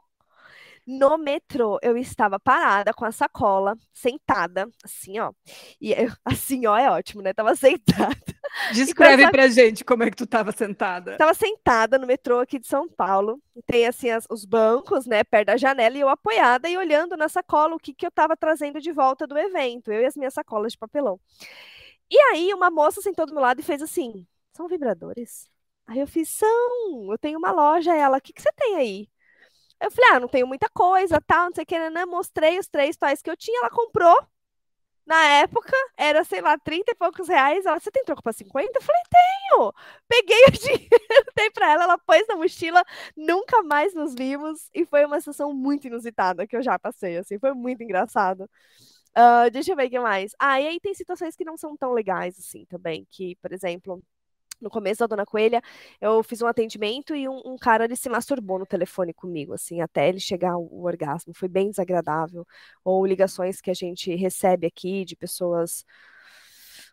[0.89, 5.31] no metrô, eu estava parada com a sacola, sentada, assim, ó.
[5.79, 7.31] E eu, assim, ó, é ótimo, né?
[7.31, 8.15] Tava sentada.
[8.73, 9.31] Descreve essa...
[9.31, 11.15] pra gente como é que tu tava sentada.
[11.17, 13.39] Tava sentada no metrô aqui de São Paulo.
[13.67, 17.29] Tem, assim, as, os bancos, né, perto da janela, e eu apoiada e olhando na
[17.29, 19.91] sacola o que, que eu tava trazendo de volta do evento.
[19.91, 21.19] Eu e as minhas sacolas de papelão.
[22.09, 25.47] E aí, uma moça sentou do meu lado e fez assim: são vibradores?
[25.85, 29.09] Aí eu fiz, são, eu tenho uma loja, ela, o que, que você tem aí?
[29.81, 32.05] Eu falei, ah, não tenho muita coisa, tal, não sei o que, né?
[32.05, 34.15] Mostrei os três toys que eu tinha, ela comprou.
[35.05, 37.65] Na época, era, sei lá, 30 e poucos reais.
[37.65, 38.77] Ela, você tem troco para 50?
[38.77, 39.73] Eu falei, tenho!
[40.07, 42.83] Peguei o dinheiro, dei para ela, ela pôs na mochila,
[43.17, 44.69] nunca mais nos vimos.
[44.73, 48.43] E foi uma sessão muito inusitada que eu já passei, assim, foi muito engraçado.
[49.17, 50.33] Uh, deixa eu ver o que mais.
[50.39, 53.07] Ah, e aí tem situações que não são tão legais, assim, também.
[53.09, 54.01] Que, por exemplo,
[54.61, 55.61] no começo da Dona Coelha,
[56.01, 59.81] eu fiz um atendimento e um, um, cara ele se masturbou no telefone comigo, assim,
[59.81, 61.33] até ele chegar ao orgasmo.
[61.33, 62.45] Foi bem desagradável.
[62.83, 65.85] Ou ligações que a gente recebe aqui de pessoas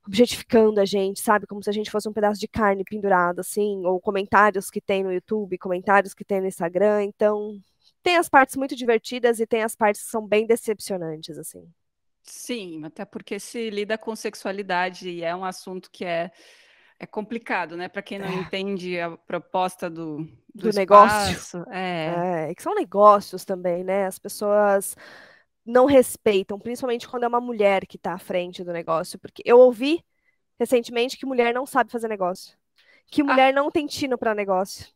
[0.07, 1.47] objetificando a gente, sabe?
[1.47, 5.03] Como se a gente fosse um pedaço de carne pendurado, assim, ou comentários que tem
[5.03, 7.03] no YouTube, comentários que tem no Instagram.
[7.05, 7.59] Então,
[8.03, 11.69] tem as partes muito divertidas e tem as partes que são bem decepcionantes, assim.
[12.23, 16.31] Sim, até porque se lida com sexualidade e é um assunto que é
[16.99, 17.89] é complicado, né?
[17.89, 18.35] Para quem não é.
[18.35, 20.19] entende a proposta do,
[20.55, 21.65] do, do negócio.
[21.71, 22.49] É.
[22.51, 24.07] é, que são negócios também, né?
[24.07, 24.97] As pessoas
[25.65, 29.59] não respeitam, principalmente quando é uma mulher que está à frente do negócio, porque eu
[29.59, 30.05] ouvi
[30.59, 32.57] recentemente que mulher não sabe fazer negócio,
[33.09, 33.25] que ah.
[33.25, 33.53] mulher ah.
[33.53, 34.87] não tem tino para negócio.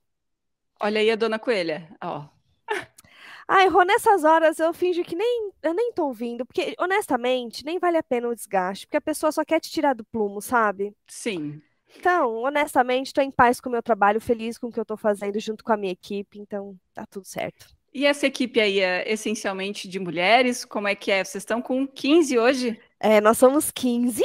[0.80, 2.26] Olha aí a dona Coelha, ó.
[3.46, 7.78] Ai, Rô, nessas horas eu finjo que nem eu nem tô ouvindo, porque honestamente nem
[7.78, 10.94] vale a pena o desgaste, porque a pessoa só quer te tirar do plumo, sabe?
[11.09, 11.61] Sim.
[11.97, 14.97] Então, honestamente, estou em paz com o meu trabalho, feliz com o que eu estou
[14.97, 17.66] fazendo junto com a minha equipe, então tá tudo certo.
[17.93, 20.64] E essa equipe aí é essencialmente de mulheres?
[20.64, 21.24] Como é que é?
[21.24, 22.80] Vocês estão com 15 hoje?
[23.01, 24.22] É, nós somos 15.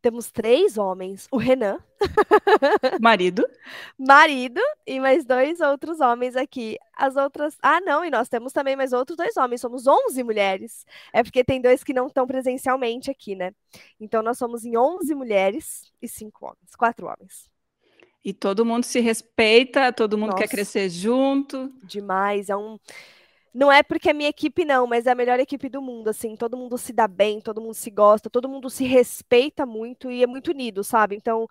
[0.00, 1.26] Temos três homens.
[1.30, 1.78] O Renan.
[3.00, 3.44] Marido.
[3.98, 6.78] Marido e mais dois outros homens aqui.
[6.96, 7.56] As outras.
[7.60, 9.60] Ah, não, e nós temos também mais outros dois homens.
[9.60, 10.86] Somos 11 mulheres.
[11.12, 13.52] É porque tem dois que não estão presencialmente aqui, né?
[14.00, 16.76] Então nós somos em 11 mulheres e cinco homens.
[16.76, 17.50] Quatro homens.
[18.24, 21.72] E todo mundo se respeita, todo mundo Nossa, quer crescer junto.
[21.82, 22.48] Demais.
[22.50, 22.78] É um
[23.58, 26.36] não é porque é minha equipe, não, mas é a melhor equipe do mundo, assim.
[26.36, 30.22] Todo mundo se dá bem, todo mundo se gosta, todo mundo se respeita muito e
[30.22, 31.16] é muito unido, sabe?
[31.16, 31.48] Então,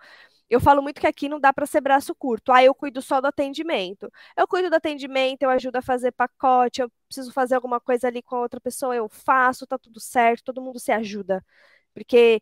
[0.50, 2.52] eu falo muito que aqui não dá para ser braço curto.
[2.54, 4.10] Ah, eu cuido só do atendimento.
[4.38, 8.22] Eu cuido do atendimento, eu ajudo a fazer pacote, eu preciso fazer alguma coisa ali
[8.22, 11.44] com a outra pessoa, eu faço, tá tudo certo, todo mundo se ajuda.
[11.94, 12.42] Porque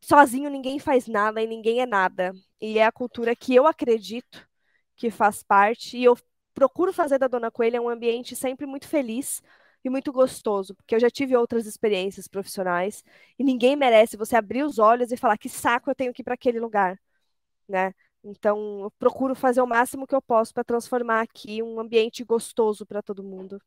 [0.00, 2.32] sozinho ninguém faz nada e ninguém é nada.
[2.60, 4.46] E é a cultura que eu acredito
[4.96, 5.96] que faz parte.
[5.98, 6.16] E eu
[6.58, 9.40] procuro fazer da Dona Coelha um ambiente sempre muito feliz
[9.84, 13.04] e muito gostoso, porque eu já tive outras experiências profissionais
[13.38, 16.24] e ninguém merece você abrir os olhos e falar que saco eu tenho que ir
[16.24, 16.98] para aquele lugar,
[17.68, 17.94] né?
[18.24, 22.84] Então, eu procuro fazer o máximo que eu posso para transformar aqui um ambiente gostoso
[22.84, 23.60] para todo mundo.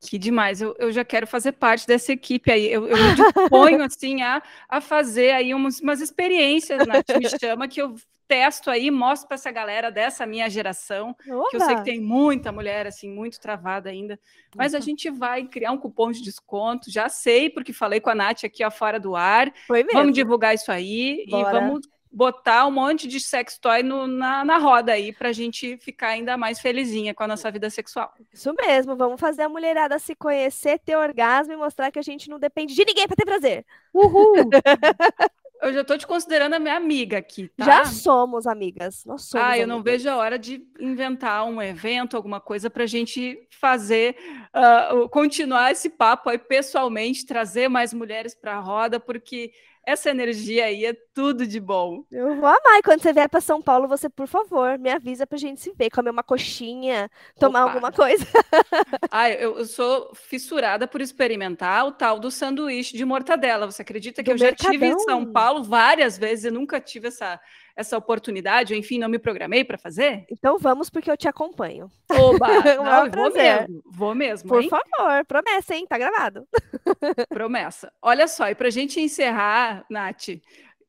[0.00, 2.66] Que demais, eu, eu já quero fazer parte dessa equipe aí.
[2.70, 7.66] Eu, eu me disponho assim a, a fazer aí umas, umas experiências, Nath, me chama
[7.66, 7.96] que eu
[8.34, 11.50] testo aí, mostro para essa galera dessa minha geração, Oba!
[11.50, 14.18] que eu sei que tem muita mulher assim, muito travada ainda,
[14.56, 14.78] mas uhum.
[14.78, 18.42] a gente vai criar um cupom de desconto, já sei, porque falei com a Nath
[18.42, 19.52] aqui ó, fora do ar.
[19.92, 21.48] Vamos divulgar isso aí Bora.
[21.48, 25.32] e vamos botar um monte de sex toy no, na, na roda aí para a
[25.32, 28.12] gente ficar ainda mais felizinha com a nossa vida sexual.
[28.32, 32.28] Isso mesmo, vamos fazer a mulherada se conhecer, ter orgasmo e mostrar que a gente
[32.28, 33.64] não depende de ninguém para ter prazer.
[33.92, 34.34] Uhul!
[35.62, 37.64] eu já estou te considerando a minha amiga aqui, tá?
[37.64, 39.04] Já somos amigas.
[39.04, 39.46] Nós somos.
[39.46, 39.68] Ah, eu amigas.
[39.68, 44.16] não vejo a hora de inventar um evento, alguma coisa para a gente fazer,
[44.54, 49.52] uh, continuar esse papo aí pessoalmente, trazer mais mulheres para a roda, porque
[49.86, 52.04] essa energia aí é tudo de bom.
[52.10, 52.78] Eu vou amar.
[52.78, 55.72] E quando você vier para São Paulo, você, por favor, me avisa pra gente se
[55.72, 57.72] ver, comer uma coxinha, tomar Opa.
[57.72, 58.24] alguma coisa.
[59.10, 63.70] ah, eu, eu, sou fissurada por experimentar o tal do sanduíche de mortadela.
[63.70, 64.72] Você acredita que do eu já Mercadão?
[64.72, 67.40] tive em São Paulo várias vezes e nunca tive essa
[67.76, 70.24] essa oportunidade, ou enfim, não me programei para fazer?
[70.30, 71.90] Então vamos, porque eu te acompanho.
[72.08, 72.46] Oba!
[72.78, 74.48] não, vou mesmo, vou mesmo.
[74.48, 74.68] Por hein?
[74.68, 75.84] favor, promessa, hein?
[75.88, 76.46] Tá gravado.
[77.30, 77.92] Promessa.
[78.02, 80.28] Olha só, e para a gente encerrar, Nath,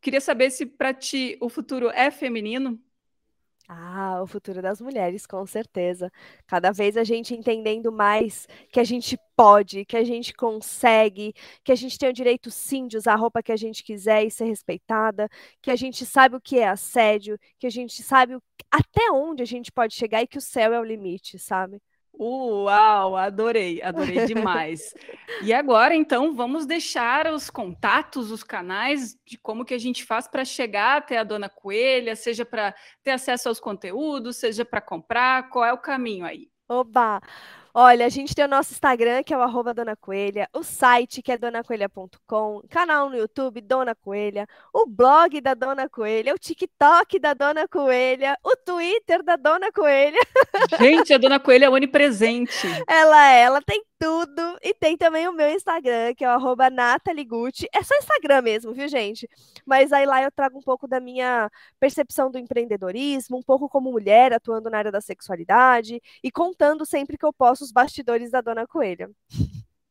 [0.02, 2.80] queria saber se para ti o futuro é feminino?
[3.68, 6.12] Ah, o futuro das mulheres, com certeza.
[6.46, 11.72] Cada vez a gente entendendo mais que a gente pode, que a gente consegue, que
[11.72, 14.30] a gente tem o direito sim de usar a roupa que a gente quiser e
[14.30, 15.28] ser respeitada,
[15.64, 18.38] que a gente sabe o que é assédio, que a gente sabe
[18.70, 21.82] até onde a gente pode chegar e que o céu é o limite, sabe?
[22.18, 24.94] Uau, adorei, adorei demais.
[25.42, 30.28] e agora, então, vamos deixar os contatos, os canais de como que a gente faz
[30.28, 35.50] para chegar até a Dona Coelha, seja para ter acesso aos conteúdos, seja para comprar,
[35.50, 36.50] qual é o caminho aí?
[36.68, 37.22] Oba!
[37.78, 41.22] Olha, a gente tem o nosso Instagram, que é o arroba Dona Coelha, o site,
[41.22, 47.20] que é donacoelha.com, canal no YouTube, Dona Coelha, o blog da Dona Coelha, o TikTok
[47.20, 50.18] da Dona Coelha, o Twitter da Dona Coelha.
[50.80, 52.66] Gente, a Dona Coelha é onipresente.
[52.88, 54.58] Ela é, ela tem tudo.
[54.62, 56.70] E tem também o meu Instagram, que é o arroba
[57.28, 57.68] Gucci.
[57.74, 59.30] É só Instagram mesmo, viu, gente?
[59.66, 63.92] Mas aí lá eu trago um pouco da minha percepção do empreendedorismo, um pouco como
[63.92, 68.42] mulher atuando na área da sexualidade e contando sempre que eu posso os bastidores da
[68.42, 69.10] Dona Coelha.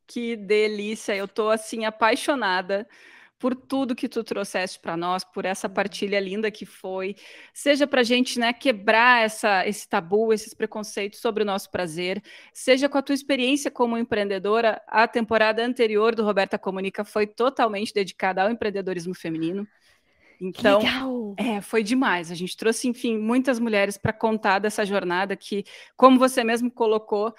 [0.06, 1.16] Que delícia!
[1.16, 2.86] Eu tô assim apaixonada
[3.38, 5.74] por tudo que tu trouxeste para nós, por essa uhum.
[5.74, 7.16] partilha linda que foi,
[7.52, 12.22] seja para a gente né, quebrar essa, esse tabu, esses preconceitos sobre o nosso prazer,
[12.52, 17.92] seja com a tua experiência como empreendedora, a temporada anterior do Roberta Comunica foi totalmente
[17.92, 19.66] dedicada ao empreendedorismo feminino.
[20.40, 22.30] Então, é, foi demais.
[22.30, 25.64] A gente trouxe, enfim, muitas mulheres para contar dessa jornada que,
[25.96, 27.32] como você mesmo colocou,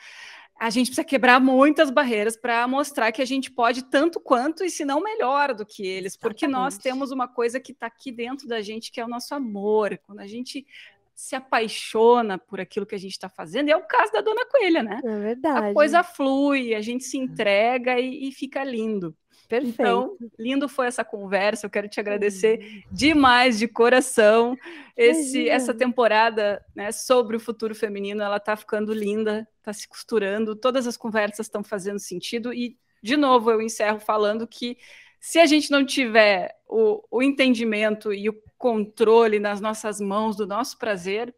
[0.58, 4.70] a gente precisa quebrar muitas barreiras para mostrar que a gente pode tanto quanto e
[4.70, 8.48] se não melhor do que eles, porque nós temos uma coisa que está aqui dentro
[8.48, 10.00] da gente que é o nosso amor.
[10.06, 10.66] Quando a gente
[11.14, 14.46] se apaixona por aquilo que a gente está fazendo, e é o caso da Dona
[14.46, 15.00] Coelha, né?
[15.04, 15.68] É verdade.
[15.70, 19.16] A coisa flui, a gente se entrega e, e fica lindo.
[19.48, 19.74] Perfeito.
[19.74, 21.66] Então, lindo foi essa conversa.
[21.66, 24.58] Eu quero te agradecer demais de coração.
[24.98, 30.56] Esse, essa temporada né, sobre o futuro feminino, ela está ficando linda, está se costurando.
[30.56, 32.54] Todas as conversas estão fazendo sentido.
[32.54, 34.78] E, de novo, eu encerro falando que
[35.20, 40.48] se a gente não tiver o, o entendimento e o controle nas nossas mãos do
[40.48, 41.34] nosso prazer,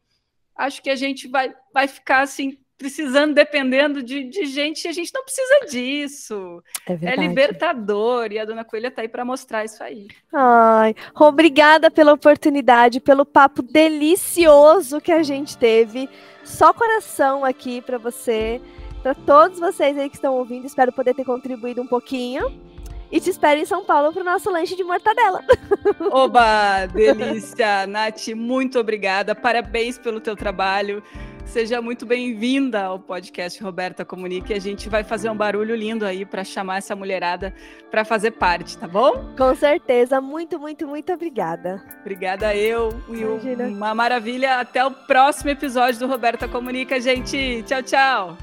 [0.55, 4.91] acho que a gente vai, vai ficar assim precisando, dependendo de, de gente, e a
[4.91, 6.63] gente não precisa disso.
[6.87, 10.07] É, é libertador, e a Dona Coelha está aí para mostrar isso aí.
[10.31, 16.07] Ai, obrigada pela oportunidade, pelo papo delicioso que a gente teve.
[16.43, 18.61] Só coração aqui para você,
[19.01, 20.65] para todos vocês aí que estão ouvindo.
[20.65, 22.67] Espero poder ter contribuído um pouquinho.
[23.09, 25.41] E te espero em São Paulo para o nosso lanche de mortadela.
[26.11, 27.87] Oba, delícia!
[27.87, 29.33] Nath, muito obrigada.
[29.33, 31.01] Parabéns pelo teu trabalho.
[31.47, 34.53] Seja muito bem-vinda ao podcast Roberta Comunique.
[34.53, 37.53] A gente vai fazer um barulho lindo aí para chamar essa mulherada
[37.89, 39.33] para fazer parte, tá bom?
[39.35, 40.19] Com certeza.
[40.19, 41.81] Muito, muito, muito obrigada.
[42.01, 42.89] Obrigada eu.
[43.07, 43.67] Imagina.
[43.67, 44.59] Uma maravilha.
[44.59, 47.63] Até o próximo episódio do Roberta Comunica, gente.
[47.65, 48.37] Tchau, tchau.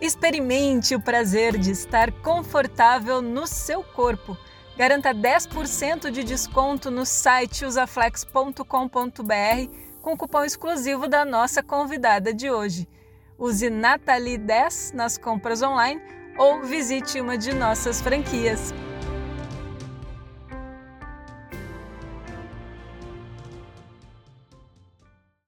[0.00, 4.36] Experimente o prazer de estar confortável no seu corpo
[4.78, 8.62] Garanta 10% de desconto no site usaflex.com.br
[10.08, 12.88] com cupom exclusivo da nossa convidada de hoje.
[13.38, 16.00] Use Nathalie10 nas compras online
[16.38, 18.72] ou visite uma de nossas franquias.